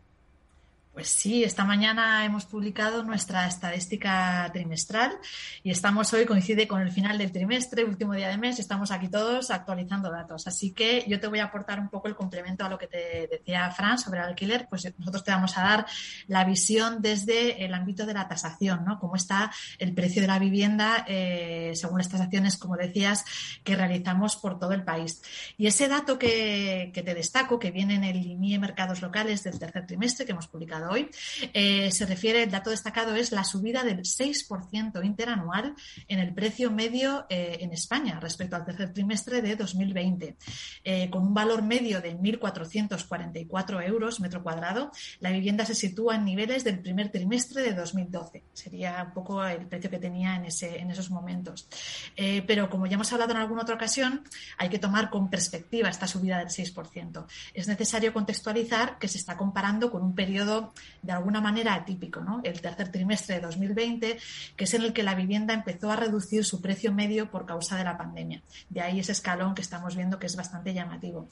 Pues 0.97 1.09
sí, 1.09 1.43
esta 1.43 1.63
mañana 1.63 2.25
hemos 2.25 2.45
publicado 2.45 3.03
nuestra 3.03 3.45
estadística 3.45 4.49
trimestral 4.51 5.15
y 5.61 5.69
estamos 5.69 6.11
hoy, 6.13 6.25
coincide 6.25 6.67
con 6.67 6.81
el 6.81 6.91
final 6.91 7.19
del 7.19 7.31
trimestre, 7.31 7.85
último 7.85 8.13
día 8.13 8.29
de 8.29 8.37
mes, 8.39 8.57
estamos 8.57 8.89
aquí 8.89 9.07
todos 9.07 9.51
actualizando 9.51 10.09
datos. 10.09 10.47
Así 10.47 10.71
que 10.71 11.05
yo 11.07 11.19
te 11.19 11.27
voy 11.27 11.37
a 11.37 11.43
aportar 11.43 11.79
un 11.79 11.89
poco 11.89 12.07
el 12.07 12.15
complemento 12.15 12.65
a 12.65 12.69
lo 12.69 12.79
que 12.79 12.87
te 12.87 13.27
decía 13.29 13.69
Fran 13.69 13.99
sobre 13.99 14.21
el 14.21 14.25
alquiler, 14.25 14.65
pues 14.71 14.91
nosotros 14.97 15.23
te 15.23 15.29
vamos 15.29 15.55
a 15.59 15.61
dar 15.61 15.85
la 16.25 16.43
visión 16.45 16.99
desde 16.99 17.63
el 17.63 17.75
ámbito 17.75 18.07
de 18.07 18.15
la 18.15 18.27
tasación, 18.27 18.83
¿no? 18.83 18.97
Cómo 18.97 19.17
está 19.17 19.51
el 19.77 19.93
precio 19.93 20.23
de 20.23 20.27
la 20.27 20.39
vivienda 20.39 21.05
eh, 21.07 21.73
según 21.75 21.99
las 21.99 22.09
tasaciones, 22.09 22.57
como 22.57 22.75
decías, 22.75 23.23
que 23.63 23.75
realizamos 23.75 24.35
por 24.35 24.57
todo 24.57 24.71
el 24.71 24.83
país. 24.83 25.21
Y 25.59 25.67
ese 25.67 25.89
dato 25.89 26.17
que, 26.17 26.89
que 26.91 27.03
te 27.03 27.13
destaco, 27.13 27.59
que 27.59 27.69
viene 27.69 27.93
en 27.93 28.03
el 28.03 28.15
INIE 28.15 28.57
Mercados 28.57 29.03
Locales 29.03 29.43
del 29.43 29.59
tercer 29.59 29.85
trimestre 29.85 30.25
que 30.25 30.31
hemos 30.31 30.47
publicado 30.47 30.86
hoy, 30.87 31.09
eh, 31.53 31.91
se 31.91 32.05
refiere, 32.05 32.43
el 32.43 32.51
dato 32.51 32.69
destacado 32.69 33.15
es 33.15 33.31
la 33.31 33.43
subida 33.43 33.83
del 33.83 33.99
6% 33.99 35.03
interanual 35.05 35.75
en 36.07 36.19
el 36.19 36.33
precio 36.33 36.71
medio 36.71 37.25
eh, 37.29 37.57
en 37.61 37.71
España 37.73 38.19
respecto 38.19 38.55
al 38.55 38.65
tercer 38.65 38.93
trimestre 38.93 39.41
de 39.41 39.55
2020. 39.55 40.37
Eh, 40.83 41.09
con 41.09 41.23
un 41.23 41.33
valor 41.33 41.61
medio 41.61 42.01
de 42.01 42.17
1.444 42.17 43.85
euros 43.85 44.19
metro 44.19 44.43
cuadrado, 44.43 44.91
la 45.19 45.31
vivienda 45.31 45.65
se 45.65 45.75
sitúa 45.75 46.15
en 46.15 46.25
niveles 46.25 46.63
del 46.63 46.79
primer 46.79 47.11
trimestre 47.11 47.61
de 47.61 47.73
2012. 47.73 48.43
Sería 48.53 49.03
un 49.07 49.13
poco 49.13 49.45
el 49.45 49.67
precio 49.67 49.89
que 49.89 49.99
tenía 49.99 50.35
en, 50.35 50.45
ese, 50.45 50.79
en 50.79 50.91
esos 50.91 51.09
momentos. 51.09 51.67
pero 52.15 52.69
como 52.69 52.87
ya 52.87 52.95
hemos 52.95 53.11
hablado 53.13 53.31
en 53.31 53.37
alguna 53.37 53.61
otra 53.61 53.75
ocasión, 53.75 54.23
hay 54.57 54.69
que 54.69 54.79
tomar 54.79 55.09
con 55.09 55.29
perspectiva 55.29 55.89
esta 55.89 56.07
subida 56.07 56.39
del 56.39 56.47
6%. 56.47 57.25
Es 57.53 57.67
necesario 57.67 58.13
contextualizar 58.13 58.97
que 58.99 59.07
se 59.07 59.17
está 59.17 59.37
comparando 59.37 59.91
con 59.91 60.03
un 60.03 60.15
periodo 60.15 60.73
de 61.01 61.11
alguna 61.11 61.41
manera 61.41 61.73
atípico, 61.73 62.21
¿no? 62.21 62.41
El 62.43 62.61
tercer 62.61 62.91
trimestre 62.91 63.35
de 63.35 63.41
2020, 63.41 64.17
que 64.55 64.63
es 64.63 64.73
en 64.73 64.83
el 64.83 64.93
que 64.93 65.03
la 65.03 65.15
vivienda 65.15 65.53
empezó 65.53 65.91
a 65.91 65.95
reducir 65.95 66.45
su 66.45 66.61
precio 66.61 66.93
medio 66.93 67.29
por 67.31 67.45
causa 67.45 67.77
de 67.77 67.83
la 67.83 67.97
pandemia. 67.97 68.41
De 68.69 68.81
ahí 68.81 68.99
ese 68.99 69.11
escalón 69.11 69.55
que 69.55 69.61
estamos 69.61 69.95
viendo 69.95 70.19
que 70.19 70.27
es 70.27 70.35
bastante 70.35 70.73
llamativo. 70.73 71.29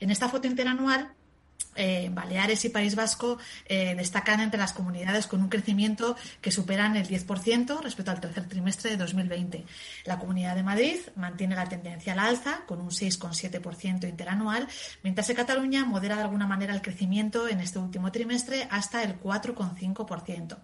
En 0.00 0.10
esta 0.10 0.28
foto 0.28 0.46
interanual 0.46 1.12
eh, 1.76 2.10
Baleares 2.12 2.64
y 2.64 2.70
País 2.70 2.94
Vasco 2.94 3.38
eh, 3.66 3.94
destacan 3.94 4.40
entre 4.40 4.58
las 4.58 4.72
comunidades 4.72 5.26
con 5.26 5.42
un 5.42 5.48
crecimiento 5.48 6.16
que 6.40 6.50
superan 6.50 6.96
el 6.96 7.06
10% 7.06 7.80
respecto 7.82 8.10
al 8.10 8.20
tercer 8.20 8.48
trimestre 8.48 8.90
de 8.90 8.96
2020. 8.96 9.64
La 10.04 10.18
Comunidad 10.18 10.56
de 10.56 10.62
Madrid 10.62 10.96
mantiene 11.16 11.54
la 11.54 11.68
tendencia 11.68 12.14
al 12.14 12.20
alza 12.20 12.62
con 12.66 12.80
un 12.80 12.90
6,7% 12.90 14.08
interanual, 14.08 14.66
mientras 15.02 15.26
que 15.26 15.34
Cataluña 15.34 15.84
modera 15.84 16.16
de 16.16 16.22
alguna 16.22 16.46
manera 16.46 16.74
el 16.74 16.82
crecimiento 16.82 17.48
en 17.48 17.60
este 17.60 17.78
último 17.78 18.10
trimestre 18.10 18.66
hasta 18.70 19.02
el 19.02 19.20
4,5%. 19.20 20.56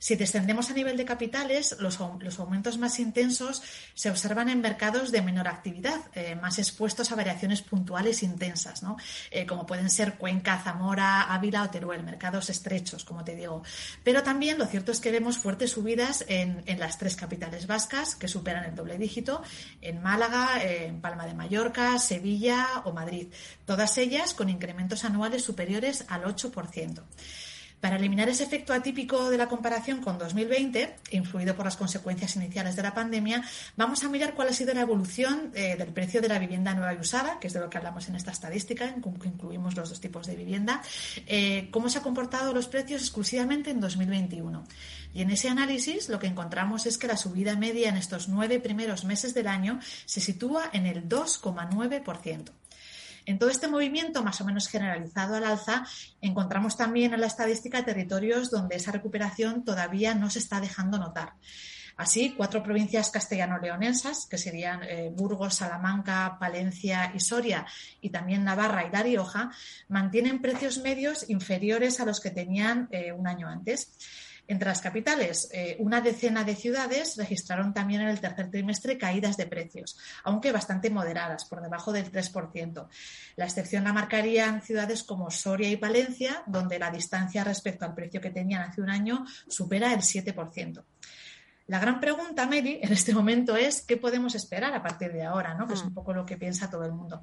Si 0.00 0.16
descendemos 0.16 0.70
a 0.70 0.72
nivel 0.72 0.96
de 0.96 1.04
capitales, 1.04 1.76
los, 1.78 2.00
aumentos 2.00 2.78
más 2.78 2.98
intensos 2.98 3.62
se 3.92 4.08
observan 4.08 4.48
en 4.48 4.62
mercados 4.62 5.12
de 5.12 5.20
menor 5.20 5.46
actividad, 5.46 6.00
eh, 6.14 6.34
más 6.36 6.58
expuestos 6.58 7.12
a 7.12 7.16
variaciones 7.16 7.60
puntuales 7.60 8.22
intensas, 8.22 8.82
¿no? 8.82 8.96
Eh, 9.30 9.44
como 9.44 9.66
pueden 9.66 9.90
ser 9.90 10.14
Cuenca, 10.14 10.58
Zamora, 10.64 11.24
Ávila 11.34 11.64
o 11.64 11.68
Teruel, 11.68 12.02
mercados 12.02 12.48
estrechos, 12.48 13.04
como 13.04 13.24
te 13.24 13.36
digo. 13.36 13.62
Pero 14.02 14.22
también 14.22 14.56
lo 14.56 14.64
cierto 14.64 14.90
es 14.90 15.00
que 15.00 15.10
vemos 15.10 15.36
fuertes 15.36 15.72
subidas 15.72 16.24
en, 16.28 16.64
las 16.78 16.96
tres 16.96 17.14
capitales 17.14 17.66
vascas, 17.66 18.14
que 18.16 18.26
superan 18.26 18.64
el 18.64 18.74
doble 18.74 18.96
dígito, 18.96 19.42
en 19.82 20.00
Málaga, 20.00 20.64
en 20.64 21.02
Palma 21.02 21.26
de 21.26 21.34
Mallorca, 21.34 21.98
Sevilla 21.98 22.66
o 22.86 22.92
Madrid, 22.92 23.26
todas 23.66 23.98
ellas 23.98 24.32
con 24.32 24.48
incrementos 24.48 25.04
anuales 25.04 25.44
superiores 25.44 26.06
al 26.08 26.22
8%. 26.22 27.02
Para 27.80 27.96
eliminar 27.96 28.28
ese 28.28 28.44
efecto 28.44 28.74
atípico 28.74 29.30
de 29.30 29.38
la 29.38 29.48
comparación 29.48 30.02
con 30.02 30.18
2020, 30.18 30.96
influido 31.12 31.56
por 31.56 31.64
las 31.64 31.78
consecuencias 31.78 32.36
iniciales 32.36 32.76
de 32.76 32.82
la 32.82 32.92
pandemia, 32.92 33.42
vamos 33.76 34.04
a 34.04 34.10
mirar 34.10 34.34
cuál 34.34 34.48
ha 34.48 34.52
sido 34.52 34.74
la 34.74 34.82
evolución 34.82 35.50
eh, 35.54 35.76
del 35.76 35.88
precio 35.88 36.20
de 36.20 36.28
la 36.28 36.38
vivienda 36.38 36.74
nueva 36.74 36.92
y 36.92 36.98
usada, 36.98 37.40
que 37.40 37.46
es 37.46 37.54
de 37.54 37.60
lo 37.60 37.70
que 37.70 37.78
hablamos 37.78 38.06
en 38.08 38.16
esta 38.16 38.32
estadística, 38.32 38.84
en 38.84 39.00
que 39.00 39.28
incluimos 39.28 39.76
los 39.76 39.88
dos 39.88 40.00
tipos 40.00 40.26
de 40.26 40.36
vivienda, 40.36 40.82
eh, 41.26 41.68
cómo 41.70 41.88
se 41.88 41.98
han 41.98 42.04
comportado 42.04 42.52
los 42.52 42.68
precios 42.68 43.00
exclusivamente 43.00 43.70
en 43.70 43.80
2021. 43.80 44.62
Y 45.14 45.22
en 45.22 45.30
ese 45.30 45.48
análisis 45.48 46.10
lo 46.10 46.18
que 46.18 46.26
encontramos 46.26 46.84
es 46.84 46.98
que 46.98 47.06
la 47.06 47.16
subida 47.16 47.56
media 47.56 47.88
en 47.88 47.96
estos 47.96 48.28
nueve 48.28 48.60
primeros 48.60 49.04
meses 49.04 49.32
del 49.32 49.48
año 49.48 49.80
se 50.04 50.20
sitúa 50.20 50.68
en 50.74 50.84
el 50.84 51.08
2,9%. 51.08 52.59
En 53.30 53.38
todo 53.38 53.48
este 53.48 53.68
movimiento 53.68 54.24
más 54.24 54.40
o 54.40 54.44
menos 54.44 54.66
generalizado 54.66 55.36
al 55.36 55.44
alza, 55.44 55.86
encontramos 56.20 56.76
también 56.76 57.14
en 57.14 57.20
la 57.20 57.28
estadística 57.28 57.84
territorios 57.84 58.50
donde 58.50 58.74
esa 58.74 58.90
recuperación 58.90 59.64
todavía 59.64 60.16
no 60.16 60.28
se 60.30 60.40
está 60.40 60.60
dejando 60.60 60.98
notar. 60.98 61.34
Así, 61.96 62.34
cuatro 62.36 62.60
provincias 62.64 63.12
castellano-leonesas, 63.12 64.26
que 64.26 64.36
serían 64.36 64.82
eh, 64.82 65.12
Burgos, 65.14 65.54
Salamanca, 65.54 66.38
Palencia 66.40 67.12
y 67.14 67.20
Soria, 67.20 67.64
y 68.00 68.10
también 68.10 68.42
Navarra 68.42 68.84
y 68.84 68.90
La 68.90 69.04
Rioja, 69.04 69.52
mantienen 69.86 70.42
precios 70.42 70.78
medios 70.78 71.30
inferiores 71.30 72.00
a 72.00 72.06
los 72.06 72.18
que 72.18 72.32
tenían 72.32 72.88
eh, 72.90 73.12
un 73.12 73.28
año 73.28 73.46
antes. 73.46 73.92
Entre 74.50 74.68
las 74.68 74.80
capitales, 74.80 75.48
eh, 75.52 75.76
una 75.78 76.00
decena 76.00 76.42
de 76.42 76.56
ciudades 76.56 77.16
registraron 77.16 77.72
también 77.72 78.00
en 78.00 78.08
el 78.08 78.18
tercer 78.18 78.50
trimestre 78.50 78.98
caídas 78.98 79.36
de 79.36 79.46
precios, 79.46 79.96
aunque 80.24 80.50
bastante 80.50 80.90
moderadas, 80.90 81.44
por 81.44 81.62
debajo 81.62 81.92
del 81.92 82.10
3%. 82.10 82.88
La 83.36 83.44
excepción 83.44 83.84
la 83.84 83.92
marcarían 83.92 84.60
ciudades 84.60 85.04
como 85.04 85.30
Soria 85.30 85.70
y 85.70 85.76
Palencia, 85.76 86.42
donde 86.48 86.80
la 86.80 86.90
distancia 86.90 87.44
respecto 87.44 87.84
al 87.84 87.94
precio 87.94 88.20
que 88.20 88.30
tenían 88.30 88.62
hace 88.62 88.80
un 88.80 88.90
año 88.90 89.24
supera 89.46 89.94
el 89.94 90.00
7%. 90.00 90.82
La 91.70 91.78
gran 91.78 92.00
pregunta, 92.00 92.46
Mary, 92.46 92.80
en 92.82 92.92
este 92.92 93.14
momento 93.14 93.54
es 93.54 93.82
qué 93.82 93.96
podemos 93.96 94.34
esperar 94.34 94.74
a 94.74 94.82
partir 94.82 95.12
de 95.12 95.22
ahora, 95.22 95.54
¿no? 95.54 95.68
que 95.68 95.74
es 95.74 95.82
un 95.82 95.90
mm. 95.90 95.94
poco 95.94 96.12
lo 96.12 96.26
que 96.26 96.36
piensa 96.36 96.68
todo 96.68 96.84
el 96.84 96.90
mundo. 96.90 97.22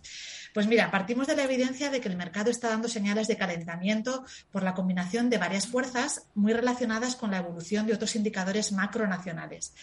Pues 0.54 0.68
mira, 0.68 0.90
partimos 0.90 1.28
de 1.28 1.36
la 1.36 1.44
evidencia 1.44 1.90
de 1.90 2.00
que 2.00 2.08
el 2.08 2.16
mercado 2.16 2.50
está 2.50 2.70
dando 2.70 2.88
señales 2.88 3.28
de 3.28 3.36
calentamiento 3.36 4.24
por 4.50 4.64
la 4.64 4.74
combinación 4.74 5.30
de 5.30 5.38
varias 5.38 5.68
fuerzas 5.68 6.30
muy 6.34 6.54
relacionadas 6.54 7.18
con 7.18 7.32
la 7.32 7.40
evolución 7.40 7.88
de 7.88 7.94
otros 7.94 8.16
indicadores 8.16 8.72
macronacionales. 8.72 9.74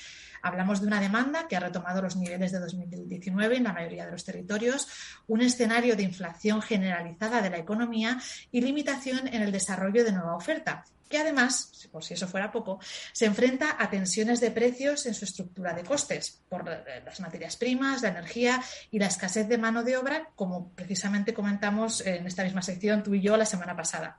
Hablamos 0.40 0.80
de 0.80 0.86
una 0.86 1.00
demanda 1.00 1.46
que 1.46 1.56
ha 1.56 1.60
retomado 1.60 2.00
los 2.00 2.16
niveles 2.16 2.50
de 2.50 2.60
2019 2.60 3.58
en 3.58 3.64
la 3.64 3.74
mayoría 3.74 4.06
de 4.06 4.12
los 4.12 4.24
territorios, 4.24 4.88
un 5.26 5.42
escenario 5.42 5.94
de 5.94 6.04
inflación 6.04 6.62
generalizada 6.62 7.42
de 7.42 7.50
la 7.50 7.58
economía 7.58 8.18
y 8.50 8.62
limitación 8.62 9.28
en 9.28 9.42
el 9.42 9.52
desarrollo 9.52 10.04
de 10.04 10.12
nueva 10.12 10.36
oferta, 10.36 10.86
que 11.14 11.20
además, 11.20 11.70
por 11.92 12.02
si 12.02 12.14
eso 12.14 12.26
fuera 12.26 12.50
poco, 12.50 12.80
se 13.12 13.26
enfrenta 13.26 13.76
a 13.78 13.88
tensiones 13.88 14.40
de 14.40 14.50
precios 14.50 15.06
en 15.06 15.14
su 15.14 15.24
estructura 15.24 15.72
de 15.72 15.84
costes 15.84 16.42
por 16.48 16.64
las 16.66 17.20
materias 17.20 17.54
primas, 17.54 18.02
la 18.02 18.08
energía 18.08 18.60
y 18.90 18.98
la 18.98 19.06
escasez 19.06 19.46
de 19.46 19.56
mano 19.56 19.84
de 19.84 19.96
obra, 19.96 20.30
como 20.34 20.72
precisamente 20.72 21.32
comentamos 21.32 22.04
en 22.04 22.26
esta 22.26 22.42
misma 22.42 22.62
sección 22.62 23.04
tú 23.04 23.14
y 23.14 23.20
yo 23.20 23.36
la 23.36 23.46
semana 23.46 23.76
pasada. 23.76 24.18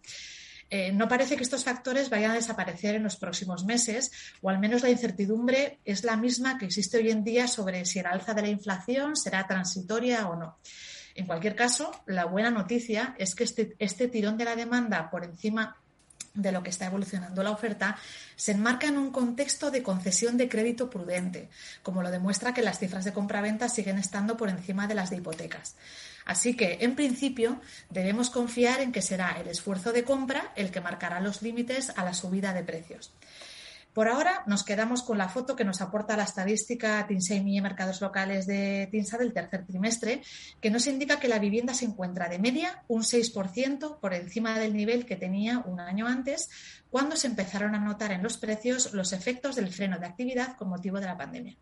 Eh, 0.70 0.94
no 0.94 1.10
parece 1.10 1.36
que 1.36 1.44
estos 1.44 1.66
factores 1.66 2.10
vayan 2.10 2.32
a 2.32 2.36
desaparecer 2.36 2.96
en 2.96 3.04
los 3.04 3.18
próximos 3.18 3.66
meses, 3.66 4.14
o 4.42 4.50
al 4.50 4.60
menos 4.60 4.82
la 4.82 4.90
incertidumbre 4.90 5.80
es 5.84 6.06
la 6.06 6.16
misma 6.16 6.58
que 6.58 6.68
existe 6.68 6.96
hoy 6.96 7.12
en 7.12 7.26
día 7.26 7.50
sobre 7.50 7.84
si 7.84 8.00
el 8.00 8.06
alza 8.06 8.34
de 8.34 8.44
la 8.44 8.48
inflación 8.48 9.18
será 9.18 9.46
transitoria 9.46 10.30
o 10.30 10.38
no. 10.38 10.60
En 11.14 11.26
cualquier 11.26 11.58
caso, 11.58 11.92
la 12.06 12.24
buena 12.24 12.52
noticia 12.52 13.16
es 13.18 13.36
que 13.36 13.44
este, 13.44 13.76
este 13.80 14.08
tirón 14.08 14.38
de 14.38 14.46
la 14.46 14.56
demanda 14.56 15.10
por 15.10 15.26
encima 15.26 15.76
de 16.36 16.52
lo 16.52 16.62
que 16.62 16.70
está 16.70 16.86
evolucionando 16.86 17.42
la 17.42 17.52
oferta, 17.52 17.98
se 18.36 18.52
enmarca 18.52 18.88
en 18.88 18.98
un 18.98 19.12
contexto 19.12 19.72
de 19.72 19.82
concesión 19.82 20.38
de 20.38 20.50
crédito 20.50 20.90
prudente, 20.90 21.50
como 21.82 22.04
lo 22.04 22.12
demuestra 22.12 22.54
que 22.54 22.62
las 22.62 22.80
cifras 22.80 23.06
de 23.06 23.14
compraventa 23.14 23.70
siguen 23.70 23.98
estando 23.98 24.38
por 24.38 24.50
encima 24.50 24.88
de 24.88 24.96
las 24.96 25.10
de 25.10 25.18
hipotecas. 25.18 25.76
Así 26.26 26.56
que, 26.56 26.80
en 26.82 26.96
principio, 26.96 27.62
debemos 27.90 28.30
confiar 28.30 28.82
en 28.82 28.92
que 28.92 29.02
será 29.02 29.40
el 29.40 29.48
esfuerzo 29.48 29.94
de 29.94 30.04
compra 30.04 30.52
el 30.56 30.72
que 30.72 30.82
marcará 30.82 31.20
los 31.20 31.42
límites 31.42 31.92
a 31.96 32.04
la 32.04 32.14
subida 32.14 32.54
de 32.54 32.64
precios. 32.64 33.12
Por 33.96 34.10
ahora 34.10 34.44
nos 34.46 34.66
quedamos 34.66 35.04
con 35.04 35.18
la 35.18 35.30
foto 35.30 35.56
que 35.56 35.64
nos 35.64 35.80
aporta 35.80 36.18
la 36.18 36.26
estadística 36.26 37.08
TINSEMI 37.08 37.62
Mercados 37.62 38.02
Locales 38.02 38.46
de 38.46 38.90
TINSA 38.92 39.18
del 39.18 39.32
tercer 39.32 39.66
trimestre, 39.66 40.22
que 40.60 40.70
nos 40.70 40.88
indica 40.88 41.18
que 41.18 41.30
la 41.30 41.40
vivienda 41.40 41.74
se 41.74 41.86
encuentra 41.86 42.28
de 42.28 42.38
media 42.38 42.84
un 42.90 43.04
6% 43.04 44.02
por 44.02 44.14
encima 44.14 44.60
del 44.60 44.76
nivel 44.76 45.06
que 45.06 45.16
tenía 45.16 45.60
un 45.60 45.80
año 45.80 46.08
antes, 46.08 46.50
cuando 46.90 47.16
se 47.16 47.28
empezaron 47.28 47.74
a 47.74 47.80
notar 47.80 48.12
en 48.12 48.22
los 48.22 48.36
precios 48.36 48.92
los 48.92 49.14
efectos 49.14 49.56
del 49.56 49.72
freno 49.72 49.98
de 49.98 50.08
actividad 50.08 50.58
con 50.58 50.68
motivo 50.68 51.00
de 51.00 51.06
la 51.06 51.18
pandemia. 51.18 51.56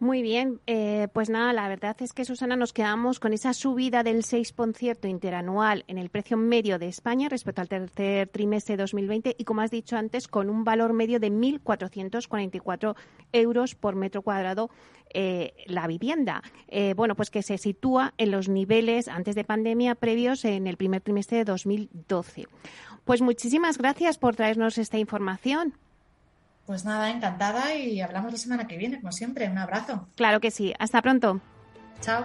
Muy 0.00 0.22
bien, 0.22 0.60
eh, 0.66 1.06
pues 1.12 1.30
nada, 1.30 1.52
la 1.52 1.68
verdad 1.68 1.96
es 2.00 2.12
que 2.12 2.24
Susana 2.24 2.56
nos 2.56 2.72
quedamos 2.72 3.20
con 3.20 3.32
esa 3.32 3.54
subida 3.54 4.02
del 4.02 4.22
6% 4.22 5.08
interanual 5.08 5.84
en 5.86 5.98
el 5.98 6.10
precio 6.10 6.36
medio 6.36 6.80
de 6.80 6.88
España 6.88 7.28
respecto 7.28 7.62
al 7.62 7.68
tercer 7.68 8.28
trimestre 8.28 8.76
de 8.76 8.82
2020 8.82 9.36
y 9.38 9.44
como 9.44 9.60
has 9.60 9.70
dicho 9.70 9.96
antes, 9.96 10.26
con 10.26 10.50
un 10.50 10.64
valor 10.64 10.92
medio 10.94 11.20
de 11.20 11.30
1.444 11.30 12.96
euros 13.32 13.74
por 13.76 13.94
metro 13.94 14.22
cuadrado 14.22 14.68
eh, 15.14 15.54
la 15.66 15.86
vivienda. 15.86 16.42
Eh, 16.66 16.94
bueno, 16.96 17.14
pues 17.14 17.30
que 17.30 17.42
se 17.42 17.56
sitúa 17.56 18.14
en 18.18 18.32
los 18.32 18.48
niveles 18.48 19.06
antes 19.06 19.36
de 19.36 19.44
pandemia 19.44 19.94
previos 19.94 20.44
en 20.44 20.66
el 20.66 20.76
primer 20.76 21.02
trimestre 21.02 21.38
de 21.38 21.44
2012. 21.44 22.46
Pues 23.04 23.22
muchísimas 23.22 23.78
gracias 23.78 24.18
por 24.18 24.34
traernos 24.34 24.76
esta 24.76 24.98
información. 24.98 25.74
Pues 26.66 26.84
nada, 26.84 27.10
encantada 27.10 27.74
y 27.74 28.00
hablamos 28.00 28.32
la 28.32 28.38
semana 28.38 28.66
que 28.66 28.78
viene, 28.78 29.00
como 29.00 29.12
siempre. 29.12 29.48
Un 29.48 29.58
abrazo. 29.58 30.08
Claro 30.16 30.40
que 30.40 30.50
sí. 30.50 30.72
Hasta 30.78 31.02
pronto. 31.02 31.40
Chao. 32.00 32.24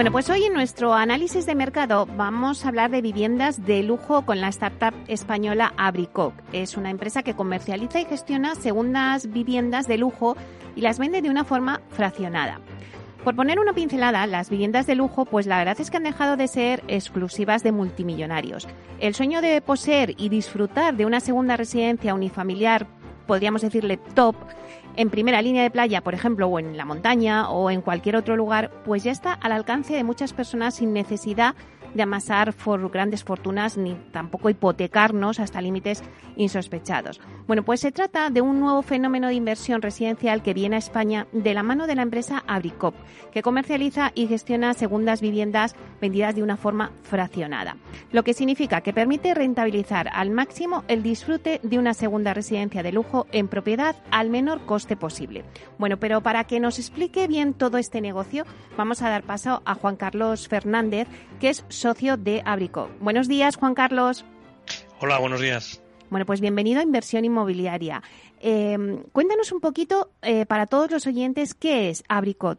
Bueno, 0.00 0.12
pues 0.12 0.30
hoy 0.30 0.44
en 0.44 0.54
nuestro 0.54 0.94
análisis 0.94 1.44
de 1.44 1.54
mercado 1.54 2.06
vamos 2.16 2.64
a 2.64 2.68
hablar 2.68 2.90
de 2.90 3.02
viviendas 3.02 3.66
de 3.66 3.82
lujo 3.82 4.24
con 4.24 4.40
la 4.40 4.48
startup 4.48 4.94
española 5.08 5.74
Abricoc. 5.76 6.32
Es 6.54 6.78
una 6.78 6.88
empresa 6.88 7.22
que 7.22 7.34
comercializa 7.34 8.00
y 8.00 8.06
gestiona 8.06 8.54
segundas 8.54 9.30
viviendas 9.30 9.86
de 9.86 9.98
lujo 9.98 10.38
y 10.74 10.80
las 10.80 10.98
vende 10.98 11.20
de 11.20 11.28
una 11.28 11.44
forma 11.44 11.82
fraccionada. 11.90 12.60
Por 13.24 13.36
poner 13.36 13.58
una 13.58 13.74
pincelada, 13.74 14.26
las 14.26 14.48
viviendas 14.48 14.86
de 14.86 14.94
lujo, 14.94 15.26
pues 15.26 15.46
la 15.46 15.58
verdad 15.58 15.78
es 15.78 15.90
que 15.90 15.98
han 15.98 16.04
dejado 16.04 16.38
de 16.38 16.48
ser 16.48 16.82
exclusivas 16.88 17.62
de 17.62 17.72
multimillonarios. 17.72 18.68
El 19.00 19.14
sueño 19.14 19.42
de 19.42 19.60
poseer 19.60 20.14
y 20.16 20.30
disfrutar 20.30 20.96
de 20.96 21.04
una 21.04 21.20
segunda 21.20 21.58
residencia 21.58 22.14
unifamiliar, 22.14 22.86
podríamos 23.26 23.60
decirle 23.60 23.98
top, 24.14 24.34
en 25.00 25.08
primera 25.08 25.40
línea 25.40 25.62
de 25.62 25.70
playa, 25.70 26.02
por 26.02 26.12
ejemplo, 26.12 26.46
o 26.46 26.58
en 26.58 26.76
la 26.76 26.84
montaña 26.84 27.48
o 27.48 27.70
en 27.70 27.80
cualquier 27.80 28.16
otro 28.16 28.36
lugar, 28.36 28.70
pues 28.84 29.02
ya 29.02 29.10
está 29.10 29.32
al 29.32 29.52
alcance 29.52 29.94
de 29.94 30.04
muchas 30.04 30.34
personas 30.34 30.74
sin 30.74 30.92
necesidad 30.92 31.54
de 31.94 32.02
amasar 32.02 32.54
grandes 32.92 33.24
fortunas 33.24 33.76
ni 33.76 33.94
tampoco 34.12 34.50
hipotecarnos 34.50 35.40
hasta 35.40 35.60
límites 35.60 36.02
insospechados. 36.36 37.20
Bueno, 37.46 37.64
pues 37.64 37.80
se 37.80 37.92
trata 37.92 38.30
de 38.30 38.40
un 38.40 38.60
nuevo 38.60 38.82
fenómeno 38.82 39.28
de 39.28 39.34
inversión 39.34 39.82
residencial 39.82 40.42
que 40.42 40.54
viene 40.54 40.76
a 40.76 40.78
España 40.78 41.26
de 41.32 41.54
la 41.54 41.62
mano 41.62 41.86
de 41.86 41.96
la 41.96 42.02
empresa 42.02 42.44
Abricop, 42.46 42.94
que 43.32 43.42
comercializa 43.42 44.12
y 44.14 44.26
gestiona 44.26 44.74
segundas 44.74 45.20
viviendas 45.20 45.74
vendidas 46.00 46.34
de 46.34 46.42
una 46.42 46.56
forma 46.56 46.92
fraccionada, 47.02 47.76
lo 48.12 48.22
que 48.24 48.34
significa 48.34 48.80
que 48.80 48.92
permite 48.92 49.34
rentabilizar 49.34 50.08
al 50.12 50.30
máximo 50.30 50.84
el 50.88 51.02
disfrute 51.02 51.60
de 51.62 51.78
una 51.78 51.94
segunda 51.94 52.34
residencia 52.34 52.82
de 52.82 52.92
lujo 52.92 53.26
en 53.32 53.48
propiedad 53.48 53.96
al 54.10 54.30
menor 54.30 54.64
coste 54.64 54.96
posible. 54.96 55.44
Bueno, 55.78 55.98
pero 55.98 56.22
para 56.22 56.44
que 56.44 56.60
nos 56.60 56.78
explique 56.78 57.26
bien 57.26 57.54
todo 57.54 57.78
este 57.78 58.00
negocio, 58.00 58.44
vamos 58.76 59.02
a 59.02 59.10
dar 59.10 59.22
paso 59.22 59.62
a 59.64 59.74
Juan 59.74 59.96
Carlos 59.96 60.48
Fernández, 60.48 61.08
que 61.40 61.50
es 61.50 61.64
socio 61.80 62.16
de 62.16 62.42
Abrico. 62.44 62.90
Buenos 63.00 63.26
días, 63.26 63.56
Juan 63.56 63.74
Carlos. 63.74 64.24
Hola, 65.00 65.18
buenos 65.18 65.40
días. 65.40 65.82
Bueno, 66.10 66.26
pues 66.26 66.40
bienvenido 66.40 66.80
a 66.80 66.82
Inversión 66.82 67.24
Inmobiliaria. 67.24 68.02
Em, 68.40 69.02
cuéntanos 69.12 69.50
un 69.52 69.60
poquito 69.60 70.10
eh, 70.22 70.44
para 70.44 70.66
todos 70.66 70.90
los 70.90 71.06
oyentes 71.06 71.54
qué 71.54 71.88
es 71.88 72.04
Abricot. 72.08 72.58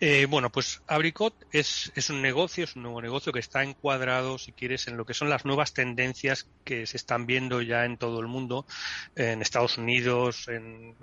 Eh, 0.00 0.26
bueno, 0.30 0.50
pues 0.50 0.80
Abricot 0.86 1.34
es, 1.50 1.90
es, 1.96 2.08
un 2.08 2.22
negocio, 2.22 2.62
es 2.62 2.76
un 2.76 2.82
nuevo 2.82 3.02
negocio 3.02 3.32
que 3.32 3.40
está 3.40 3.64
encuadrado, 3.64 4.38
si 4.38 4.52
quieres, 4.52 4.86
en 4.86 4.96
lo 4.96 5.04
que 5.04 5.12
son 5.12 5.28
las 5.28 5.44
nuevas 5.44 5.74
tendencias 5.74 6.46
que 6.62 6.86
se 6.86 6.96
están 6.96 7.26
viendo 7.26 7.60
ya 7.62 7.84
en 7.84 7.96
todo 7.96 8.20
el 8.20 8.28
mundo, 8.28 8.64
en 9.16 9.42
Estados 9.42 9.76
Unidos, 9.76 10.46
en, 10.48 10.94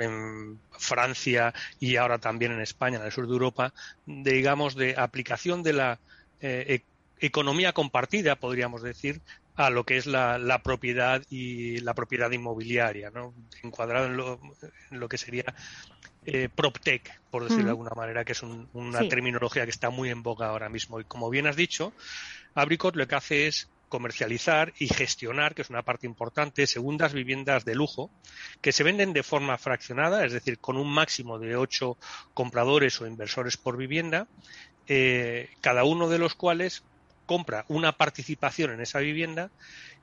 Francia 0.77 1.53
y 1.79 1.97
ahora 1.97 2.19
también 2.19 2.53
en 2.53 2.61
España, 2.61 2.97
en 2.99 3.05
el 3.05 3.11
sur 3.11 3.27
de 3.27 3.33
Europa, 3.33 3.73
digamos, 4.05 4.75
de 4.75 4.95
aplicación 4.97 5.61
de 5.61 5.73
la 5.73 5.99
eh, 6.41 6.81
e-, 7.19 7.25
economía 7.25 7.73
compartida, 7.73 8.35
podríamos 8.35 8.81
decir, 8.81 9.21
a 9.55 9.69
lo 9.69 9.85
que 9.85 9.97
es 9.97 10.05
la, 10.05 10.61
propiedad 10.63 11.23
y 11.29 11.79
la 11.79 11.93
propiedad 11.93 12.31
inmobiliaria, 12.31 13.09
¿no? 13.09 13.33
encuadrado 13.63 14.07
en 14.07 14.99
lo, 14.99 15.09
que 15.09 15.17
sería 15.17 15.45
eh, 16.25 16.49
PropTech, 16.53 17.21
por 17.31 17.43
decirlo 17.43 17.65
de 17.65 17.69
alguna 17.69 17.91
manera, 17.95 18.25
que 18.25 18.33
es 18.33 18.43
una 18.43 19.07
terminología 19.07 19.63
que 19.63 19.69
está 19.69 19.89
muy 19.89 20.09
en 20.09 20.23
boga 20.23 20.47
ahora 20.47 20.67
mismo. 20.67 20.99
Y 20.99 21.05
como 21.05 21.29
bien 21.29 21.47
has 21.47 21.55
dicho, 21.55 21.93
Abricot 22.53 22.95
lo 22.95 23.07
que 23.07 23.15
hace 23.15 23.47
es 23.47 23.69
comercializar 23.89 24.73
y 24.79 24.87
gestionar, 24.87 25.55
que 25.55 25.61
es 25.61 25.69
una 25.69 25.83
parte 25.83 26.07
importante, 26.07 26.67
segundas 26.67 27.13
viviendas 27.13 27.65
de 27.65 27.75
lujo 27.75 28.09
que 28.61 28.71
se 28.71 28.83
venden 28.83 29.13
de 29.13 29.23
forma 29.23 29.57
fraccionada, 29.57 30.25
es 30.25 30.33
decir, 30.33 30.59
con 30.59 30.77
un 30.77 30.91
máximo 30.91 31.39
de 31.39 31.55
ocho 31.55 31.97
compradores 32.33 32.99
o 33.01 33.07
inversores 33.07 33.57
por 33.57 33.77
vivienda, 33.77 34.27
eh, 34.87 35.49
cada 35.61 35.83
uno 35.83 36.09
de 36.09 36.19
los 36.19 36.35
cuales 36.35 36.83
compra 37.25 37.65
una 37.67 37.93
participación 37.93 38.71
en 38.71 38.81
esa 38.81 38.99
vivienda 38.99 39.49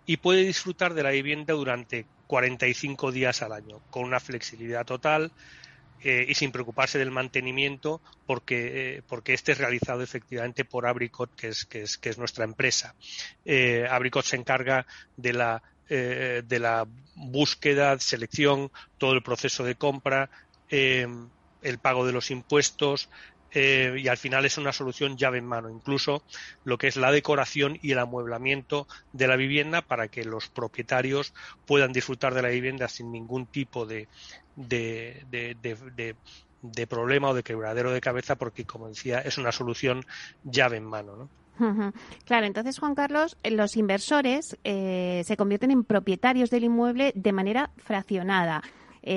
y 0.06 0.16
puede 0.16 0.44
disfrutar 0.44 0.94
de 0.94 1.02
la 1.02 1.10
vivienda 1.10 1.54
durante 1.54 2.06
45 2.26 3.12
días 3.12 3.42
al 3.42 3.52
año, 3.52 3.80
con 3.90 4.04
una 4.04 4.20
flexibilidad 4.20 4.84
total 4.84 5.30
eh, 6.02 6.26
y 6.28 6.34
sin 6.34 6.52
preocuparse 6.52 6.98
del 6.98 7.10
mantenimiento, 7.10 8.00
porque, 8.26 8.96
eh, 8.96 9.02
porque 9.08 9.34
este 9.34 9.52
es 9.52 9.58
realizado 9.58 10.02
efectivamente 10.02 10.64
por 10.64 10.86
Abricot, 10.86 11.34
que 11.34 11.48
es, 11.48 11.64
que 11.64 11.82
es, 11.82 11.98
que 11.98 12.08
es 12.08 12.18
nuestra 12.18 12.44
empresa. 12.44 12.94
Abricot 13.90 14.24
se 14.24 14.36
encarga 14.36 14.86
de 15.16 15.32
la, 15.32 15.62
de 15.88 16.58
la 16.58 16.86
búsqueda, 17.16 17.98
selección, 17.98 18.70
todo 18.98 19.12
el 19.12 19.22
proceso 19.22 19.64
de 19.64 19.74
compra, 19.74 20.30
el 20.70 21.78
pago 21.80 22.06
de 22.06 22.12
los 22.12 22.30
impuestos, 22.30 23.08
eh, 23.54 23.96
y 23.98 24.08
al 24.08 24.16
final 24.16 24.46
es 24.46 24.56
una 24.56 24.72
solución 24.72 25.18
llave 25.18 25.38
en 25.38 25.46
mano, 25.46 25.68
incluso 25.68 26.22
lo 26.64 26.78
que 26.78 26.86
es 26.86 26.96
la 26.96 27.12
decoración 27.12 27.78
y 27.82 27.92
el 27.92 27.98
amueblamiento 27.98 28.88
de 29.12 29.28
la 29.28 29.36
vivienda 29.36 29.82
para 29.82 30.08
que 30.08 30.24
los 30.24 30.48
propietarios 30.48 31.34
puedan 31.66 31.92
disfrutar 31.92 32.32
de 32.32 32.42
la 32.42 32.48
vivienda 32.48 32.88
sin 32.88 33.12
ningún 33.12 33.44
tipo 33.46 33.84
de, 33.84 34.08
de, 34.56 35.24
de, 35.30 36.86
problema 36.86 37.30
o 37.30 37.34
de 37.34 37.42
quebradero 37.42 37.92
de 37.92 38.00
cabeza, 38.00 38.36
porque, 38.36 38.64
como 38.64 38.88
decía, 38.88 39.20
es 39.20 39.38
una 39.38 39.52
solución 39.52 40.04
llave 40.44 40.76
en 40.76 40.84
mano. 40.84 41.16
¿no? 41.16 41.92
Claro, 42.24 42.46
entonces 42.46 42.78
Juan 42.78 42.94
Carlos, 42.94 43.36
los 43.44 43.76
inversores 43.76 44.56
eh, 44.64 45.22
se 45.24 45.36
convierten 45.36 45.70
en 45.70 45.84
propietarios 45.84 46.50
del 46.50 46.64
inmueble 46.64 47.12
de 47.14 47.32
manera 47.32 47.70
fraccionada. 47.76 48.62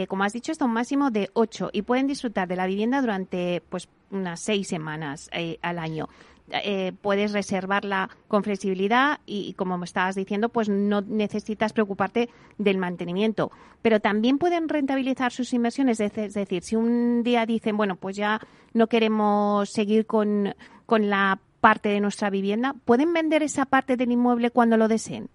como 0.08 0.24
has 0.24 0.34
dicho, 0.34 0.52
hasta 0.52 0.65
un 0.65 0.74
máximo 0.74 1.12
de 1.12 1.30
ocho 1.34 1.69
y 1.71 1.84
pueden 1.84 2.08
disfrutar 2.08 2.48
de 2.48 2.56
la 2.56 2.67
vivienda 2.67 3.02
durante 3.02 3.62
pues 3.69 3.88
unas 4.12 4.41
seis 4.41 4.67
semanas 4.67 5.30
al 5.62 5.80
año. 5.80 6.08
Eh, 6.51 6.91
puedes 7.01 7.31
reservarla 7.31 8.10
con 8.27 8.43
flexibilidad 8.43 9.19
y, 9.25 9.53
como 9.53 9.79
me 9.79 9.86
estabas 9.86 10.13
diciendo, 10.13 10.49
pues 10.49 10.69
no 10.69 11.01
necesitas 11.01 11.73
preocuparte 11.73 12.29
del 12.60 12.77
mantenimiento. 12.77 13.51
Pero 13.81 13.99
también 13.99 14.38
pueden 14.38 14.69
rentabilizar 14.69 15.31
sus 15.31 15.53
inversiones, 15.53 15.99
es 15.99 16.34
decir, 16.34 16.63
si 16.63 16.75
un 16.75 17.23
día 17.23 17.47
dicen, 17.47 17.77
bueno, 17.77 17.95
pues 17.95 18.15
ya 18.15 18.39
no 18.73 18.88
queremos 18.88 19.71
seguir 19.71 20.05
con, 20.05 20.53
la 20.88 21.39
parte 21.62 21.89
de 21.89 21.99
nuestra 21.99 22.29
vivienda, 22.29 22.75
¿pueden 22.86 23.12
vender 23.12 23.41
esa 23.41 23.65
parte 23.65 23.97
del 23.97 24.12
inmueble 24.12 24.51
cuando 24.51 24.77
lo 24.77 24.88
deseen? 24.88 25.29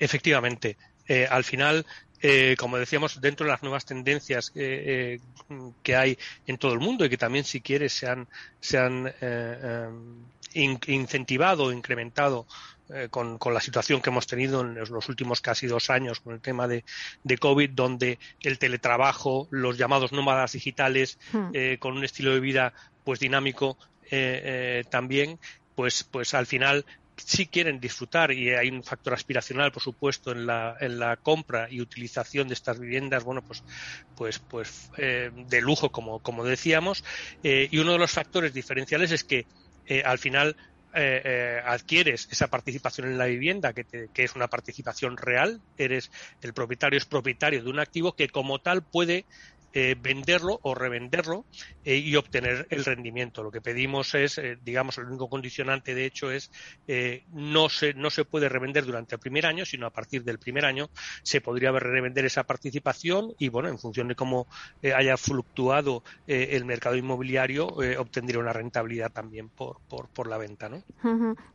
Efectivamente. 0.00 0.76
Eh, 1.06 1.26
al 1.30 1.44
final, 1.44 1.86
eh, 2.20 2.56
como 2.58 2.78
decíamos, 2.78 3.20
dentro 3.20 3.46
de 3.46 3.52
las 3.52 3.62
nuevas 3.62 3.84
tendencias 3.84 4.50
que 4.50 5.20
hay 5.96 6.18
en 6.46 6.58
todo 6.58 6.72
el 6.72 6.80
mundo 6.80 7.04
y 7.04 7.10
que 7.10 7.16
también, 7.16 7.44
si 7.44 7.60
quieres, 7.60 7.92
se 7.92 8.08
han, 8.08 8.28
se 8.60 8.78
han 8.78 9.06
eh, 9.06 9.88
eh, 10.54 10.78
incentivado, 10.86 11.72
incrementado 11.72 12.46
con, 13.10 13.38
la 13.52 13.60
situación 13.60 14.00
que 14.00 14.08
hemos 14.08 14.26
tenido 14.26 14.62
en 14.62 14.74
los 14.74 15.08
últimos 15.10 15.42
casi 15.42 15.66
dos 15.66 15.90
años 15.90 16.20
con 16.20 16.32
el 16.32 16.40
tema 16.40 16.66
de, 16.66 16.84
COVID, 17.38 17.70
donde 17.70 18.18
el 18.40 18.58
teletrabajo, 18.58 19.46
los 19.50 19.76
llamados 19.76 20.10
nómadas 20.10 20.52
digitales, 20.52 21.18
hmm. 21.32 21.50
con 21.80 21.98
un 21.98 22.04
estilo 22.04 22.32
de 22.32 22.40
vida 22.40 22.72
pues 23.04 23.20
dinámico 23.20 23.76
también, 24.90 25.38
pues, 25.74 26.02
pues 26.02 26.32
al 26.32 26.46
final 26.46 26.86
si 27.24 27.46
quieren 27.46 27.80
disfrutar 27.80 28.32
y 28.32 28.50
hay 28.50 28.68
un 28.68 28.82
factor 28.82 29.14
aspiracional, 29.14 29.72
por 29.72 29.82
supuesto, 29.82 30.32
en 30.32 30.46
la, 30.46 30.76
en 30.80 30.98
la 30.98 31.16
compra 31.16 31.68
y 31.70 31.80
utilización 31.80 32.48
de 32.48 32.54
estas 32.54 32.78
viviendas, 32.78 33.24
bueno, 33.24 33.42
pues, 33.42 33.62
pues, 34.14 34.38
pues 34.38 34.90
eh, 34.96 35.30
de 35.32 35.60
lujo, 35.60 35.90
como, 35.90 36.20
como 36.20 36.44
decíamos. 36.44 37.04
Eh, 37.42 37.68
y 37.70 37.78
uno 37.78 37.92
de 37.92 37.98
los 37.98 38.12
factores 38.12 38.52
diferenciales 38.52 39.12
es 39.12 39.24
que 39.24 39.46
eh, 39.86 40.02
al 40.04 40.18
final 40.18 40.56
adquieres 41.64 42.26
esa 42.32 42.48
participación 42.48 43.06
en 43.06 43.18
la 43.18 43.26
vivienda, 43.26 43.72
que, 43.72 43.84
que, 43.84 44.24
es 44.24 44.34
una 44.34 44.48
participación 44.48 45.16
real, 45.16 45.60
eres 45.76 46.10
el 46.40 46.54
propietario 46.54 46.96
es 46.96 47.04
propietario 47.04 47.62
de 47.62 47.70
un 47.70 47.78
activo 47.78 48.16
que 48.16 48.28
como 48.28 48.58
tal 48.58 48.82
puede 48.82 49.24
eh, 49.74 49.96
venderlo 50.00 50.58
o 50.62 50.74
revenderlo 50.74 51.44
eh, 51.84 51.96
y 51.96 52.16
obtener 52.16 52.66
el 52.70 52.86
rendimiento. 52.86 53.42
Lo 53.42 53.50
que 53.50 53.60
pedimos 53.60 54.14
es, 54.14 54.38
eh, 54.38 54.56
digamos, 54.62 54.96
el 54.96 55.04
único 55.04 55.28
condicionante 55.28 55.94
de 55.94 56.06
hecho 56.06 56.30
es 56.30 56.50
no 57.32 57.68
se 57.68 57.92
no 57.92 58.08
se 58.08 58.24
puede 58.24 58.48
revender 58.48 58.86
durante 58.86 59.16
el 59.16 59.20
primer 59.20 59.44
año, 59.44 59.66
sino 59.66 59.86
a 59.86 59.90
partir 59.90 60.24
del 60.24 60.38
primer 60.38 60.64
año 60.64 60.88
se 61.22 61.42
podría 61.42 61.70
revender 61.70 62.24
esa 62.24 62.44
participación 62.44 63.34
y 63.38 63.50
bueno, 63.50 63.68
en 63.68 63.78
función 63.78 64.08
de 64.08 64.14
cómo 64.14 64.46
haya 64.82 65.18
fluctuado 65.18 66.02
el 66.26 66.64
mercado 66.64 66.96
inmobiliario, 66.96 67.66
obtendría 67.66 68.40
una 68.40 68.54
rentabilidad 68.54 69.12
también 69.12 69.50
por, 69.50 69.80
por, 69.86 70.28
la 70.28 70.38
venta, 70.38 70.68
¿no? 70.68 70.82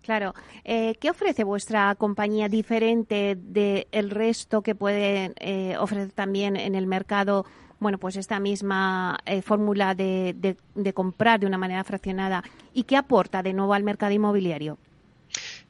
claro. 0.02 0.34
¿Qué 0.64 1.10
ofrece 1.10 1.44
vuestra 1.44 1.96
compañía 1.96 2.48
diferente 2.48 3.36
del 3.36 4.10
resto 4.12 4.62
que 4.62 4.76
puede 4.76 5.34
ofrecer 5.80 6.12
también 6.12 6.56
en 6.58 6.76
el 6.76 6.86
mercado? 6.86 7.46
Bueno, 7.84 8.00
pues 8.00 8.16
esta 8.16 8.40
misma 8.40 9.20
eh, 9.26 9.42
fórmula 9.42 9.94
de, 9.94 10.56
de, 10.74 10.94
comprar 10.94 11.40
de 11.40 11.46
una 11.46 11.58
manera 11.58 11.84
fraccionada 11.84 12.44
y 12.74 12.84
qué 12.84 12.98
aporta 12.98 13.44
de 13.44 13.54
nuevo 13.54 13.74
al 13.76 13.84
mercado 13.84 14.14
inmobiliario? 14.14 14.78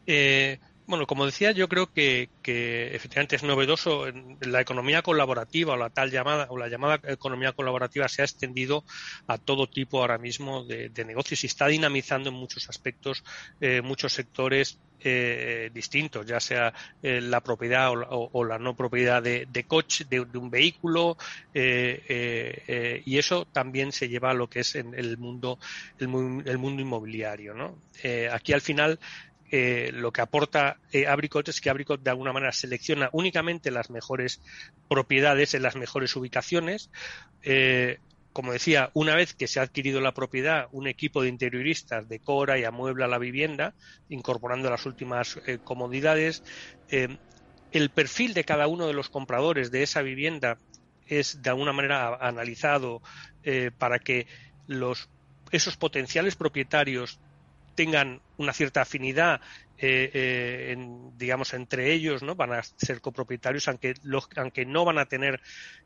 Eh, 0.07 0.59
bueno, 0.85 1.07
como 1.07 1.25
decía, 1.25 1.51
yo 1.51 1.69
creo 1.69 1.91
que, 1.91 2.29
efectivamente 2.43 3.35
es 3.35 3.43
novedoso. 3.43 4.05
La 4.41 4.61
economía 4.61 5.01
colaborativa 5.01 5.73
o 5.73 5.77
la 5.77 5.89
tal 5.89 6.11
llamada 6.11 6.47
o 6.49 6.57
la 6.57 6.67
llamada 6.67 6.99
economía 7.07 7.53
colaborativa 7.53 8.07
se 8.07 8.21
ha 8.21 8.25
extendido 8.25 8.83
a 9.27 9.37
todo 9.37 9.67
tipo 9.67 9.99
ahora 9.99 10.17
mismo 10.17 10.65
de, 10.65 10.91
negocios 11.05 11.43
y 11.43 11.47
está 11.47 11.67
dinamizando 11.67 12.29
en 12.29 12.35
muchos 12.35 12.69
aspectos 12.69 13.23
eh, 13.59 13.81
muchos 13.81 14.13
sectores 14.13 14.79
eh, 15.05 15.69
distintos, 15.73 16.25
ya 16.25 16.39
sea 16.39 16.73
eh, 17.01 17.19
la 17.19 17.41
propiedad 17.41 17.91
o, 17.91 18.45
la 18.45 18.57
no 18.57 18.73
propiedad 18.73 19.21
de, 19.21 19.65
coche, 19.67 20.05
de, 20.09 20.21
un 20.21 20.49
vehículo, 20.49 21.17
y 21.53 23.17
eso 23.17 23.45
también 23.45 23.91
se 23.91 24.07
lleva 24.07 24.31
a 24.31 24.33
lo 24.33 24.49
que 24.49 24.61
es 24.61 24.75
en 24.75 24.93
el 24.95 25.17
mundo, 25.17 25.59
el, 25.99 26.07
mundo 26.07 26.81
inmobiliario. 26.81 27.53
¿no? 27.53 27.77
aquí 28.31 28.53
al 28.53 28.61
final 28.61 28.99
eh, 29.55 29.91
lo 29.93 30.11
que 30.11 30.21
aporta 30.21 30.79
eh, 30.91 31.05
Abricot 31.05 31.47
es 31.47 31.61
que 31.61 31.69
Abricot 31.69 32.01
de 32.01 32.09
alguna 32.09 32.33
manera 32.33 32.51
selecciona 32.51 33.11
únicamente 33.11 33.69
las 33.69 33.91
mejores 33.91 34.41
propiedades 34.89 35.53
en 35.53 35.61
las 35.61 35.75
mejores 35.75 36.15
ubicaciones. 36.15 36.89
Eh, 37.43 37.99
como 38.33 38.51
decía, 38.51 38.89
una 38.95 39.15
vez 39.15 39.35
que 39.35 39.47
se 39.47 39.59
ha 39.59 39.63
adquirido 39.63 40.01
la 40.01 40.15
propiedad, 40.15 40.69
un 40.71 40.87
equipo 40.87 41.21
de 41.21 41.29
interioristas 41.29 42.09
decora 42.09 42.57
y 42.57 42.63
amuebla 42.63 43.07
la 43.07 43.19
vivienda, 43.19 43.75
incorporando 44.09 44.71
las 44.71 44.87
últimas 44.87 45.39
comodidades. 45.63 46.41
el 46.89 47.89
perfil 47.91 48.33
de 48.33 48.45
cada 48.45 48.65
uno 48.65 48.87
de 48.87 48.93
los 48.93 49.09
compradores 49.09 49.69
de 49.69 49.83
esa 49.83 50.01
vivienda 50.01 50.57
es 51.05 51.43
de 51.43 51.49
alguna 51.51 51.73
manera 51.73 52.15
analizado 52.15 53.03
para 53.77 53.99
que 53.99 54.25
los, 54.65 55.09
esos 55.51 55.77
potenciales 55.77 56.35
propietarios 56.35 57.19
tengan 57.75 58.21
una 58.37 58.53
cierta 58.53 58.81
afinidad 58.81 59.41
eh, 59.85 60.11
eh, 60.13 60.77
digamos 61.17 61.53
entre 61.53 61.91
ellos 61.91 62.23
no 62.23 62.35
van 62.35 62.53
a 62.53 62.63
ser 62.63 63.01
copropietarios 63.01 63.67
aunque 63.67 63.95
aunque 64.37 64.65
no 64.65 64.85
van 64.85 64.97
a 64.97 65.07
tener 65.07 65.41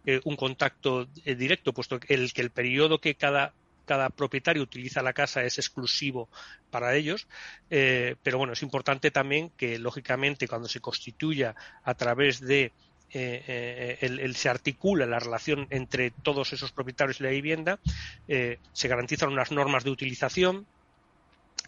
eh, 0.06 0.20
un 0.26 0.36
contacto 0.36 1.06
directo 1.06 1.74
puesto 1.74 2.00
que 2.00 2.14
el 2.14 2.32
que 2.32 2.42
el 2.42 2.52
periodo 2.52 3.00
que 3.00 3.16
cada 3.16 3.54
cada 3.86 4.10
propietario 4.10 4.62
utiliza 4.62 5.02
la 5.02 5.14
casa 5.14 5.44
es 5.44 5.58
exclusivo 5.58 6.28
para 6.70 6.94
ellos, 6.96 7.26
pero 7.70 8.38
bueno, 8.38 8.52
es 8.52 8.62
importante 8.62 9.12
también 9.12 9.50
que, 9.52 9.80
lógicamente, 9.80 10.46
cuando 10.46 10.68
se 10.68 10.82
constituya 10.82 11.56
a 11.86 11.94
través 11.94 12.42
de 12.42 12.74
el, 13.14 14.36
se 14.36 14.50
articula 14.50 15.06
la 15.06 15.20
relación 15.20 15.68
entre 15.70 16.12
todos 16.12 16.52
esos 16.52 16.74
propietarios 16.74 17.22
y 17.22 17.24
la 17.24 17.30
vivienda, 17.30 17.80
se 18.28 18.88
garantizan 18.90 19.32
unas 19.32 19.54
normas 19.54 19.86
de 19.86 19.92
utilización, 19.92 20.68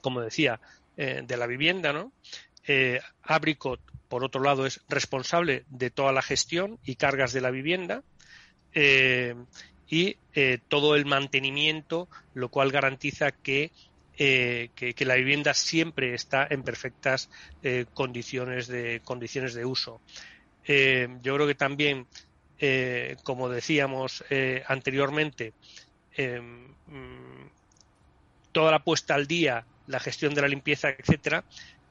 como 0.01 0.21
decía, 0.21 0.59
eh, 1.01 1.21
de 1.25 1.37
la 1.37 1.47
vivienda, 1.47 1.93
¿no? 1.93 2.11
Eh, 2.67 2.99
Abricot, 3.23 3.79
por 4.09 4.25
otro 4.25 4.43
lado, 4.43 4.65
es 4.65 4.81
responsable 4.89 5.63
de 5.69 5.91
toda 5.91 6.11
la 6.11 6.21
gestión 6.21 6.77
y 6.83 6.95
cargas 6.95 7.31
de 7.31 7.39
la 7.39 7.51
vivienda 7.51 8.03
eh, 8.73 9.33
y 9.87 10.17
todo 10.67 10.97
el 10.97 11.05
mantenimiento, 11.05 12.09
lo 12.33 12.49
cual 12.49 12.69
garantiza 12.71 13.31
que, 13.31 13.71
que, 14.17 15.05
la 15.05 15.15
vivienda 15.15 15.53
siempre 15.53 16.13
está 16.13 16.45
en 16.49 16.63
perfectas 16.63 17.29
condiciones, 17.93 18.67
de, 18.67 19.01
condiciones 19.03 19.53
de 19.53 19.65
uso. 19.65 20.01
yo 20.67 21.35
creo 21.35 21.47
que 21.47 21.55
también, 21.55 22.07
como 23.23 23.49
decíamos 23.49 24.23
anteriormente, 24.67 25.53
mm, 26.17 27.47
toda 28.51 28.71
la 28.71 28.83
puesta 28.83 29.15
al 29.15 29.25
día 29.25 29.65
la 29.89 29.99
gestión 29.99 30.33
de 30.33 30.41
la 30.41 30.47
limpieza, 30.47 30.89
etcétera, 30.89 31.43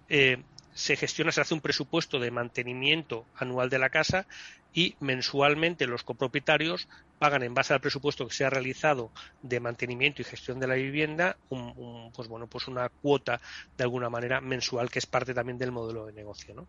eh, 0.09 0.39
se 0.79 0.95
gestiona, 0.95 1.33
se 1.33 1.41
hace 1.41 1.55
un 1.55 1.61
presupuesto 1.61 2.21
de 2.21 2.31
mantenimiento 2.31 3.27
anual 3.37 3.69
de 3.69 3.81
la 3.81 3.91
casa 3.91 4.29
y 4.73 4.95
mensualmente 5.01 5.89
los 5.89 6.05
copropietarios 6.05 6.89
pagan 7.19 7.43
en 7.43 7.53
base 7.53 7.75
al 7.75 7.81
presupuesto 7.81 8.29
que 8.29 8.33
se 8.33 8.45
ha 8.45 8.51
realizado 8.51 9.11
de 9.43 9.59
mantenimiento 9.59 10.23
y 10.23 10.25
gestión 10.25 10.61
de 10.61 10.69
la 10.69 10.77
vivienda 10.77 11.37
un, 11.49 12.13
pues 12.15 12.29
bueno 12.29 12.47
pues 12.47 12.69
una 12.69 12.89
cuota 12.91 13.41
de 13.77 13.83
alguna 13.83 14.09
manera 14.09 14.41
mensual 14.41 14.89
que 14.89 15.01
es 15.01 15.07
parte 15.07 15.35
también 15.35 15.59
del 15.59 15.73
modelo 15.73 16.07
de 16.07 16.13
negocio 16.13 16.55
¿no? 16.55 16.69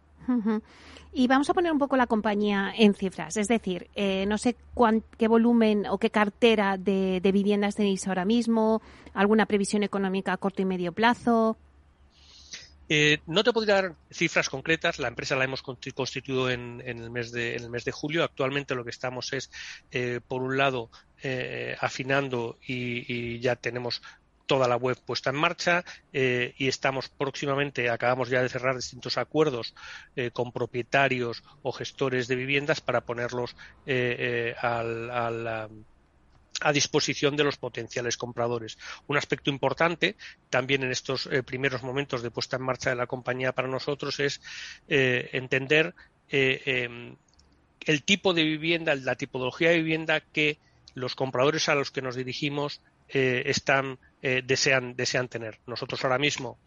y 1.14 1.28
vamos 1.28 1.48
a 1.52 1.54
poner 1.54 1.72
un 1.72 1.78
poco 1.78 1.96
la 1.96 2.08
compañía 2.08 2.74
en 2.76 2.96
cifras 2.96 3.38
es 3.38 3.48
decir 3.48 3.92
eh, 3.94 4.26
no 4.26 4.40
sé 4.40 4.56
qué 5.20 5.28
volumen 5.28 5.86
o 5.86 6.00
qué 6.00 6.10
cartera 6.10 6.78
de 6.78 7.30
viviendas 7.32 7.76
tenéis 7.76 8.08
ahora 8.08 8.26
mismo 8.26 8.82
alguna 9.14 9.46
previsión 9.46 9.84
económica 9.84 10.34
a 10.34 10.38
corto 10.38 10.64
y 10.64 10.66
medio 10.66 10.94
plazo 10.94 11.58
eh, 12.90 13.20
no 13.28 13.44
te 13.44 13.54
podría 13.54 13.76
dar 13.76 13.96
cifras 14.12 14.50
concretas. 14.50 14.98
La 14.98 15.08
empresa 15.08 15.36
la 15.36 15.46
hemos 15.46 15.62
constituido 15.62 16.50
en, 16.50 16.82
el, 16.84 17.12
mes 17.12 17.32
de, 17.32 17.56
el 17.56 17.70
mes 17.70 17.86
de 17.86 17.92
julio. 17.92 18.24
Actualmente 18.24 18.74
lo 18.76 18.84
que 18.84 18.90
estamos 18.90 19.32
es, 19.34 19.52
eh, 19.92 20.20
por 20.28 20.42
un 20.42 20.58
lado, 20.58 20.90
eh, 21.22 21.78
afinando 21.80 22.58
y, 22.66 23.40
ya 23.40 23.56
tenemos 23.56 24.02
toda 24.48 24.68
la 24.68 24.78
web 24.78 24.98
puesta 25.06 25.30
en 25.30 25.36
marcha 25.36 25.86
y 26.12 26.68
estamos 26.68 27.08
próximamente, 27.08 27.88
acabamos 27.88 28.30
ya 28.30 28.42
de 28.42 28.50
cerrar 28.50 28.76
distintos 28.76 29.20
acuerdos 29.20 29.76
con 30.34 30.52
propietarios 30.52 31.44
o 31.62 31.72
gestores 31.72 32.28
de 32.28 32.36
viviendas 32.36 32.82
para 32.82 33.02
ponerlos 33.02 33.56
al 33.86 35.70
a 36.62 36.72
disposición 36.72 37.36
de 37.36 37.44
los 37.44 37.58
potenciales 37.58 38.18
compradores. 38.18 38.78
Un 39.08 39.18
aspecto 39.18 39.50
importante 39.50 40.16
también 40.50 40.84
en 40.84 40.92
estos 40.92 41.28
eh, 41.28 41.44
primeros 41.44 41.84
momentos 41.84 42.22
de 42.22 42.32
puesta 42.32 42.58
en 42.58 42.64
marcha 42.64 42.90
de 42.90 42.96
la 42.96 43.08
compañía 43.08 43.54
para 43.54 43.68
nosotros 43.68 44.20
es 44.20 44.42
eh, 44.88 45.30
entender 45.34 45.94
eh, 46.30 46.62
em, 46.66 47.16
el 47.82 48.04
tipo 48.04 48.34
de 48.34 48.44
vivienda, 48.44 48.96
la 48.96 49.16
tipología 49.16 49.70
de 49.70 49.78
vivienda 49.78 50.20
que 50.20 50.58
los 50.96 51.16
compradores 51.16 51.70
a 51.70 51.76
los 51.76 51.92
que 51.92 52.02
nos 52.02 52.16
dirigimos 52.16 52.82
están 53.12 53.98
desean 54.22 54.96
desean 54.96 55.30
tener. 55.30 55.58
Nosotros 55.66 56.04
ahora 56.04 56.20
mismo 56.20 56.60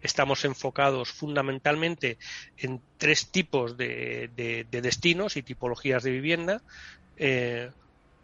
estamos 0.00 0.44
enfocados 0.46 1.10
fundamentalmente 1.10 2.16
en 2.56 2.80
tres 2.96 3.30
tipos 3.30 3.76
de, 3.76 4.30
destinos 4.70 5.36
y 5.36 5.42
tipologías 5.42 6.02
de 6.02 6.12
vivienda. 6.12 6.62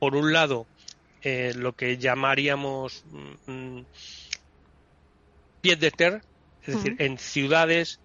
Por 0.05 0.17
un 0.17 0.35
lado, 0.35 0.67
lo 1.23 1.75
que 1.75 1.97
llamaríamos 1.97 3.07
mm, 3.47 3.81
pied 5.62 5.79
de 5.79 5.90
terre, 5.90 6.21
es 6.62 6.75
decir, 6.75 6.97
en 6.99 7.17
ciudades 7.17 8.01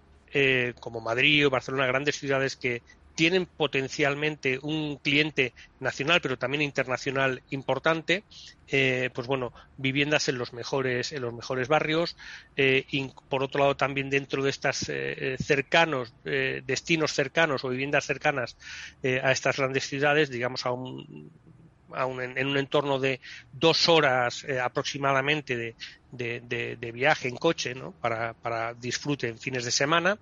como 0.80 1.02
Madrid 1.02 1.46
o 1.46 1.50
Barcelona, 1.50 1.86
grandes 1.86 2.16
ciudades 2.16 2.56
que 2.56 2.80
tienen 3.20 3.44
potencialmente 3.44 4.58
un 4.62 4.96
cliente 4.96 5.52
nacional 5.78 6.22
pero 6.22 6.38
también 6.38 6.62
internacional 6.62 7.42
importante 7.50 8.24
eh, 8.68 9.10
pues 9.12 9.26
bueno 9.26 9.52
viviendas 9.76 10.30
en 10.30 10.38
los 10.38 10.54
mejores 10.54 11.12
en 11.12 11.20
los 11.20 11.34
mejores 11.34 11.68
barrios 11.68 12.16
eh, 12.56 12.86
y 12.90 13.12
por 13.28 13.42
otro 13.42 13.60
lado 13.60 13.76
también 13.76 14.08
dentro 14.08 14.42
de 14.42 14.48
estas 14.48 14.88
eh, 14.88 15.36
cercanos 15.38 16.14
destinos 16.24 17.12
cercanos 17.12 17.62
o 17.62 17.68
viviendas 17.68 18.06
cercanas 18.06 18.56
a 19.02 19.32
estas 19.32 19.58
grandes 19.58 19.86
ciudades 19.86 20.30
digamos 20.30 20.64
a 20.64 20.72
un, 20.72 21.30
en, 21.96 22.46
un 22.46 22.56
entorno 22.56 22.98
de 22.98 23.20
dos 23.52 23.88
horas 23.88 24.46
aproximadamente 24.62 25.76
de, 26.12 26.92
viaje 26.92 27.28
en 27.28 27.36
coche 27.36 27.74
¿no? 27.74 27.92
para, 27.92 28.34
para 28.34 28.74
disfrute 28.74 29.28
en 29.28 29.38
fines 29.38 29.64
de 29.64 29.70
semana 29.70 30.18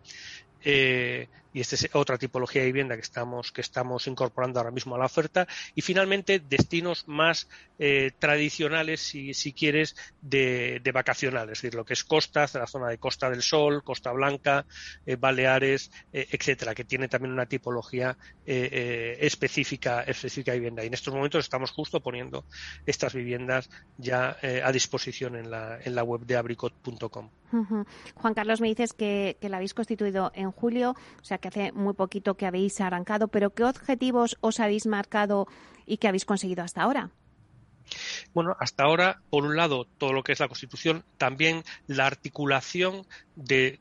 eh, 0.64 1.28
y 1.58 1.60
esta 1.60 1.74
es 1.74 1.90
otra 1.92 2.18
tipología 2.18 2.62
de 2.62 2.66
vivienda 2.66 2.94
que 2.94 3.00
estamos, 3.00 3.50
que 3.50 3.62
estamos 3.62 4.06
incorporando 4.06 4.60
ahora 4.60 4.70
mismo 4.70 4.94
a 4.94 4.98
la 4.98 5.06
oferta. 5.06 5.48
Y 5.74 5.82
finalmente, 5.82 6.38
destinos 6.38 7.08
más 7.08 7.48
eh, 7.80 8.12
tradicionales, 8.16 9.00
si, 9.00 9.52
quieres, 9.52 9.96
de, 10.22 10.80
de, 10.84 10.92
vacacionales, 10.92 11.58
es 11.58 11.62
decir, 11.62 11.74
lo 11.74 11.84
que 11.84 11.94
es 11.94 12.04
costa, 12.04 12.46
la 12.54 12.68
zona 12.68 12.86
de 12.90 12.98
Costa 12.98 13.28
del 13.28 13.42
Sol, 13.42 13.82
Costa 13.82 14.12
Blanca, 14.12 14.66
eh, 15.04 15.16
Baleares, 15.16 15.90
etcétera, 16.12 16.76
que 16.76 16.84
tiene 16.84 17.08
también 17.08 17.32
una 17.32 17.46
tipología 17.46 18.16
específica, 18.46 20.02
específica 20.02 20.52
de 20.52 20.58
vivienda. 20.58 20.84
Y 20.84 20.86
en 20.86 20.94
estos 20.94 21.12
momentos 21.12 21.44
estamos 21.44 21.72
justo 21.72 21.98
poniendo 22.00 22.44
estas 22.86 23.14
viviendas 23.14 23.68
ya 23.96 24.36
a 24.62 24.70
disposición 24.70 25.34
en 25.34 25.50
la, 25.50 25.80
en 25.82 25.96
la 25.96 26.04
web 26.04 26.20
de 26.24 26.36
abricot.com. 26.36 27.30
Juan 27.50 28.34
Carlos, 28.34 28.60
me 28.60 28.68
dices 28.68 28.92
que, 28.92 29.36
que 29.40 29.48
la 29.48 29.56
habéis 29.56 29.74
constituido 29.74 30.30
en 30.34 30.52
julio, 30.52 30.94
o 31.20 31.24
sea 31.24 31.38
que 31.38 31.47
hace 31.48 31.72
muy 31.72 31.94
poquito 31.94 32.36
que 32.36 32.46
habéis 32.46 32.80
arrancado, 32.80 33.28
pero 33.28 33.50
¿qué 33.50 33.64
objetivos 33.64 34.36
os 34.40 34.60
habéis 34.60 34.86
marcado 34.86 35.46
y 35.86 35.98
qué 35.98 36.08
habéis 36.08 36.24
conseguido 36.24 36.62
hasta 36.62 36.82
ahora? 36.82 37.10
Bueno, 38.34 38.54
hasta 38.60 38.84
ahora, 38.84 39.22
por 39.30 39.44
un 39.44 39.56
lado, 39.56 39.86
todo 39.98 40.12
lo 40.12 40.22
que 40.22 40.32
es 40.32 40.40
la 40.40 40.48
Constitución, 40.48 41.04
también 41.16 41.64
la 41.86 42.06
articulación 42.06 43.06
de, 43.34 43.78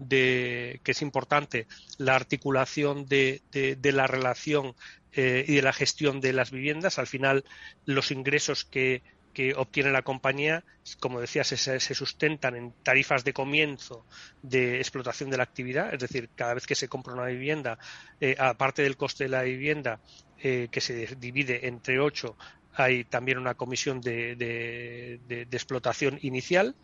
que 0.81 0.91
es 0.91 1.01
importante, 1.01 1.67
la 1.97 2.15
articulación 2.15 3.05
de, 3.05 3.41
la 3.83 4.07
relación 4.07 4.75
eh, 5.11 5.43
y 5.47 5.55
de 5.55 5.61
la 5.61 5.73
gestión 5.73 6.21
de 6.21 6.31
las 6.31 6.51
viviendas. 6.51 6.99
Al 6.99 7.07
final, 7.07 7.43
los 7.85 8.11
ingresos 8.11 8.63
que, 8.63 9.03
que 9.37 9.53
obtiene 9.53 9.91
la 9.91 10.01
compañía, 10.01 10.63
como 10.99 11.21
decía, 11.21 11.43
se, 11.43 11.79
sustentan 11.79 12.55
en 12.55 12.73
tarifas 12.81 13.23
de 13.23 13.33
comienzo 13.33 14.03
de 14.41 14.77
explotación 14.77 15.29
de 15.29 15.37
la 15.37 15.43
actividad, 15.43 15.93
es 15.93 15.99
decir, 15.99 16.29
cada 16.33 16.55
vez 16.55 16.65
que 16.65 16.73
se 16.73 16.87
compra 16.87 17.13
una 17.13 17.27
vivienda, 17.27 17.77
eh, 18.19 18.35
aparte 18.39 18.81
del 18.81 18.97
coste 18.97 19.25
de 19.25 19.29
la 19.29 19.43
vivienda, 19.43 19.99
eh, 20.39 20.69
que 20.71 20.81
se 20.81 21.15
divide 21.17 21.67
entre 21.67 21.99
ocho, 21.99 22.35
hay 22.73 23.03
también 23.03 23.37
una 23.37 23.53
comisión 23.53 24.01
de, 24.01 25.19
explotación 25.51 26.17
inicial. 26.23 26.75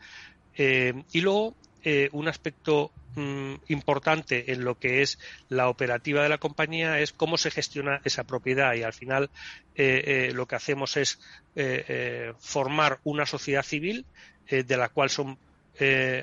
Eh, 0.56 0.94
y 1.12 1.22
luego 1.22 1.56
eh, 1.84 2.10
un 2.14 2.28
aspecto 2.28 2.92
mm, 3.16 3.56
importante 3.68 4.54
en 4.54 4.64
lo 4.64 4.80
que 4.80 5.02
es 5.02 5.20
la 5.50 5.68
operativa 5.68 6.24
de 6.24 6.30
la 6.30 6.38
compañía 6.38 7.00
es 7.00 7.12
cómo 7.12 7.38
se 7.38 7.52
gestiona 7.52 8.02
esa 8.06 8.24
propiedad. 8.24 8.74
Y 8.74 8.84
al 8.84 8.94
final 8.94 9.30
eh, 9.76 10.30
eh, 10.30 10.32
lo 10.34 10.48
que 10.48 10.56
hacemos 10.56 10.98
es 10.98 11.20
formar 12.40 13.00
una 13.04 13.28
sociedad 13.28 13.62
civil 13.62 14.06
de 14.50 14.78
la 14.78 14.90
cual 14.90 15.12
son 15.12 15.38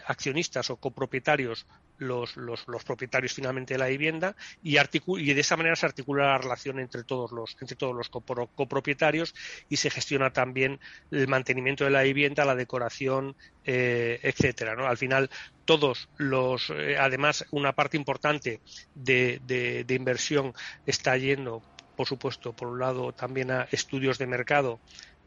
accionistas 0.07 0.71
o 0.71 0.77
copropietarios 0.77 1.67
los, 2.01 2.37
los, 2.37 2.67
los, 2.67 2.85
propietarios 2.85 3.33
finalmente 3.33 3.75
de 3.75 3.79
la 3.79 3.87
vivienda 3.87 4.35
y, 4.63 4.77
y 4.79 5.35
de 5.35 5.41
esa 5.41 5.57
manera 5.57 5.77
se 5.77 5.87
articula 5.87 6.27
la 6.27 6.39
relación 6.39 6.81
entre 6.81 7.05
todos 7.05 7.31
los, 7.31 7.57
entre 7.61 7.77
todos 7.77 7.95
los 7.95 8.09
copropietarios 8.09 9.35
y 9.69 9.77
se 9.77 9.91
gestiona 9.91 10.33
también 10.33 10.81
el 11.11 11.29
mantenimiento 11.29 11.85
de 11.85 11.91
la 11.91 12.03
vivienda, 12.03 12.45
la 12.45 12.55
decoración, 12.55 13.37
eh, 13.65 14.19
etcétera. 14.23 14.75
¿no? 14.75 14.87
Al 14.87 14.97
final, 14.97 15.31
todos 15.65 16.09
los, 16.17 16.71
eh, 16.71 16.97
además, 16.99 17.45
una 17.51 17.73
parte 17.73 17.97
importante 17.97 18.61
de, 18.95 19.41
de, 19.47 19.95
inversión 19.95 20.53
está 20.87 21.17
yendo, 21.17 21.63
por 21.97 22.07
supuesto, 22.07 22.53
por 22.55 22.69
un 22.69 22.81
lado 22.81 23.13
también 23.13 23.51
a 23.51 23.69
estudios 23.71 24.19
de 24.19 24.27
mercado 24.27 24.81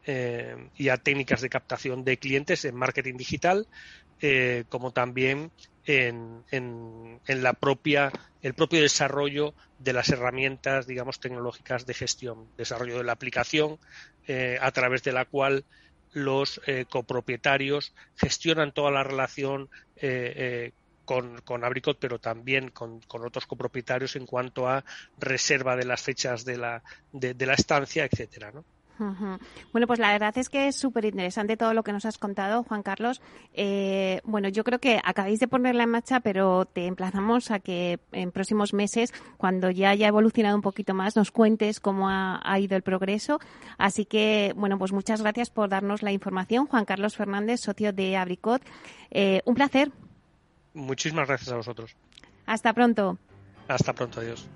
eh, 0.05 0.69
y 0.75 0.89
a 0.89 0.97
técnicas 0.97 1.39
de 1.39 1.49
captación 1.49 2.03
de 2.03 2.17
clientes 2.17 2.65
en 2.65 2.75
marketing 2.75 3.15
digital, 3.15 3.67
eh, 4.25 4.63
como 4.69 4.91
también 4.91 5.51
en, 5.86 6.45
en, 6.49 7.43
la 7.43 7.51
propia, 7.51 8.09
el 8.41 8.53
propio 8.53 8.81
desarrollo 8.81 9.53
de 9.79 9.91
las 9.91 10.07
herramientas, 10.07 10.88
digamos, 10.88 11.19
tecnológicas 11.19 11.86
de 11.86 11.93
gestión, 11.93 12.47
desarrollo 12.55 12.99
de 12.99 13.03
la 13.03 13.12
aplicación 13.12 13.79
eh, 14.25 14.57
a 14.62 14.71
través 14.71 15.03
de 15.03 15.12
la 15.12 15.25
cual 15.25 15.65
los 16.13 16.62
eh, 16.67 16.86
copropietarios 16.89 17.93
gestionan 18.15 18.71
toda 18.71 18.91
la 18.91 19.03
relación 19.03 19.69
con, 21.03 21.41
con, 21.41 21.65
Abricot, 21.65 21.97
pero 21.99 22.17
también 22.17 22.69
con, 22.69 23.01
con, 23.01 23.25
otros 23.25 23.45
copropietarios 23.45 24.15
en 24.15 24.25
cuanto 24.25 24.69
a 24.69 24.86
reserva 25.19 25.75
de 25.75 25.83
las 25.83 26.01
fechas 26.01 26.45
de 26.45 26.55
la, 26.55 26.81
de, 27.12 27.33
de 27.33 27.45
la 27.45 27.55
estancia, 27.55 28.05
etcétera, 28.05 28.53
¿no? 28.53 28.63
Bueno, 29.71 29.88
pues 29.88 29.99
la 29.99 30.12
verdad 30.12 30.38
es 30.38 30.49
que 30.49 30.67
es 30.67 30.75
súper 30.75 31.06
interesante 31.06 31.58
todo 31.58 31.73
lo 31.73 31.84
que 31.84 31.91
nos 31.91 32.06
has 32.06 32.17
contado, 32.17 32.63
Juan 32.63 32.84
Carlos. 32.84 33.21
Eh, 33.53 34.21
bueno, 34.23 34.49
yo 34.49 34.63
creo 34.63 34.79
que 34.79 34.99
acabáis 35.03 35.39
de 35.39 35.47
ponerla 35.47 35.84
en 35.84 35.89
marcha, 35.89 36.19
pero 36.19 36.65
te 36.65 36.86
emplazamos 36.86 37.51
a 37.51 37.60
que 37.60 37.99
en 38.12 38.32
próximos 38.32 38.73
meses, 38.73 39.13
cuando 39.38 39.71
ya 39.71 39.89
haya 39.89 40.08
evolucionado 40.08 40.56
un 40.56 40.62
poquito 40.62 40.93
más, 40.93 41.15
nos 41.15 41.32
cuentes 41.32 41.79
cómo 41.79 42.10
ha, 42.10 42.60
ido 42.60 42.75
el 42.75 42.84
progreso. 42.84 43.39
Así 43.77 44.06
que, 44.06 44.53
bueno, 44.56 44.77
pues 44.77 44.91
muchas 44.91 45.21
gracias 45.21 45.49
por 45.49 45.69
darnos 45.69 46.03
la 46.03 46.12
información. 46.12 46.67
Juan 46.67 46.86
Carlos 46.86 47.15
Fernández, 47.15 47.62
socio 47.62 47.93
de 47.93 48.15
Abricot. 48.15 48.62
Eh, 49.12 49.41
un 49.45 49.56
placer. 49.56 49.91
Muchísimas 50.73 51.27
gracias 51.27 51.51
a 51.51 51.56
vosotros. 51.56 51.95
Hasta 52.45 52.73
pronto. 52.73 53.17
Hasta 53.67 53.93
pronto, 53.93 54.19
adiós. 54.19 54.47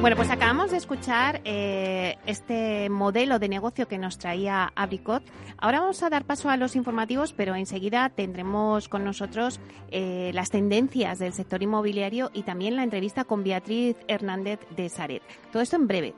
Bueno, 0.00 0.14
pues 0.14 0.30
acabamos 0.30 0.70
de 0.70 0.76
escuchar 0.76 1.40
eh, 1.44 2.18
este 2.24 2.88
modelo 2.88 3.40
de 3.40 3.48
negocio 3.48 3.88
que 3.88 3.98
nos 3.98 4.16
traía 4.16 4.72
Abricot. 4.76 5.24
Ahora 5.58 5.80
vamos 5.80 6.04
a 6.04 6.08
dar 6.08 6.24
paso 6.24 6.48
a 6.50 6.56
los 6.56 6.76
informativos, 6.76 7.32
pero 7.32 7.56
enseguida 7.56 8.08
tendremos 8.08 8.88
con 8.88 9.04
nosotros 9.04 9.58
eh, 9.90 10.30
las 10.34 10.50
tendencias 10.50 11.18
del 11.18 11.32
sector 11.32 11.64
inmobiliario 11.64 12.30
y 12.32 12.44
también 12.44 12.76
la 12.76 12.84
entrevista 12.84 13.24
con 13.24 13.42
Beatriz 13.42 13.96
Hernández 14.06 14.60
de 14.76 14.88
Saret. 14.88 15.22
Todo 15.50 15.62
esto 15.62 15.74
en 15.74 15.88
breve. 15.88 16.14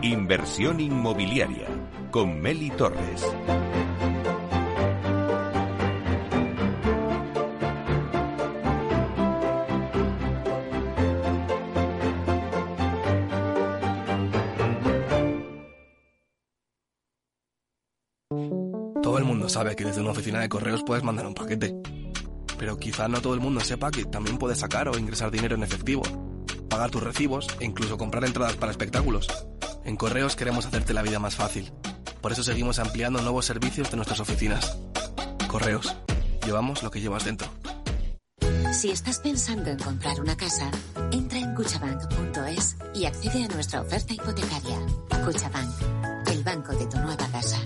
Inversión 0.00 0.80
inmobiliaria 0.80 1.68
con 2.10 2.40
Meli 2.40 2.70
Torres. 2.70 3.22
Sabe 19.52 19.76
que 19.76 19.84
desde 19.84 20.00
una 20.00 20.12
oficina 20.12 20.40
de 20.40 20.48
correos 20.48 20.82
puedes 20.82 21.04
mandar 21.04 21.26
un 21.26 21.34
paquete. 21.34 21.76
Pero 22.58 22.78
quizá 22.78 23.06
no 23.06 23.20
todo 23.20 23.34
el 23.34 23.40
mundo 23.40 23.60
sepa 23.60 23.90
que 23.90 24.06
también 24.06 24.38
puedes 24.38 24.58
sacar 24.58 24.88
o 24.88 24.98
ingresar 24.98 25.30
dinero 25.30 25.54
en 25.54 25.62
efectivo, 25.62 26.02
pagar 26.70 26.90
tus 26.90 27.02
recibos 27.02 27.46
e 27.60 27.66
incluso 27.66 27.98
comprar 27.98 28.24
entradas 28.24 28.56
para 28.56 28.72
espectáculos. 28.72 29.28
En 29.84 29.96
Correos 29.96 30.36
queremos 30.36 30.64
hacerte 30.64 30.94
la 30.94 31.02
vida 31.02 31.18
más 31.18 31.34
fácil. 31.34 31.70
Por 32.22 32.32
eso 32.32 32.42
seguimos 32.42 32.78
ampliando 32.78 33.20
nuevos 33.20 33.44
servicios 33.44 33.90
de 33.90 33.96
nuestras 33.96 34.20
oficinas. 34.20 34.78
Correos. 35.48 35.94
Llevamos 36.46 36.82
lo 36.82 36.90
que 36.90 37.00
llevas 37.00 37.24
dentro. 37.24 37.48
Si 38.72 38.90
estás 38.90 39.18
pensando 39.18 39.70
en 39.70 39.78
comprar 39.78 40.18
una 40.18 40.36
casa, 40.36 40.70
entra 41.10 41.38
en 41.38 41.54
cuchabank.es 41.54 42.76
y 42.94 43.04
accede 43.04 43.44
a 43.44 43.48
nuestra 43.48 43.82
oferta 43.82 44.14
hipotecaria. 44.14 44.78
Cuchabank, 45.24 46.28
el 46.28 46.42
banco 46.42 46.72
de 46.72 46.86
tu 46.86 46.96
nueva 46.96 47.28
casa. 47.30 47.58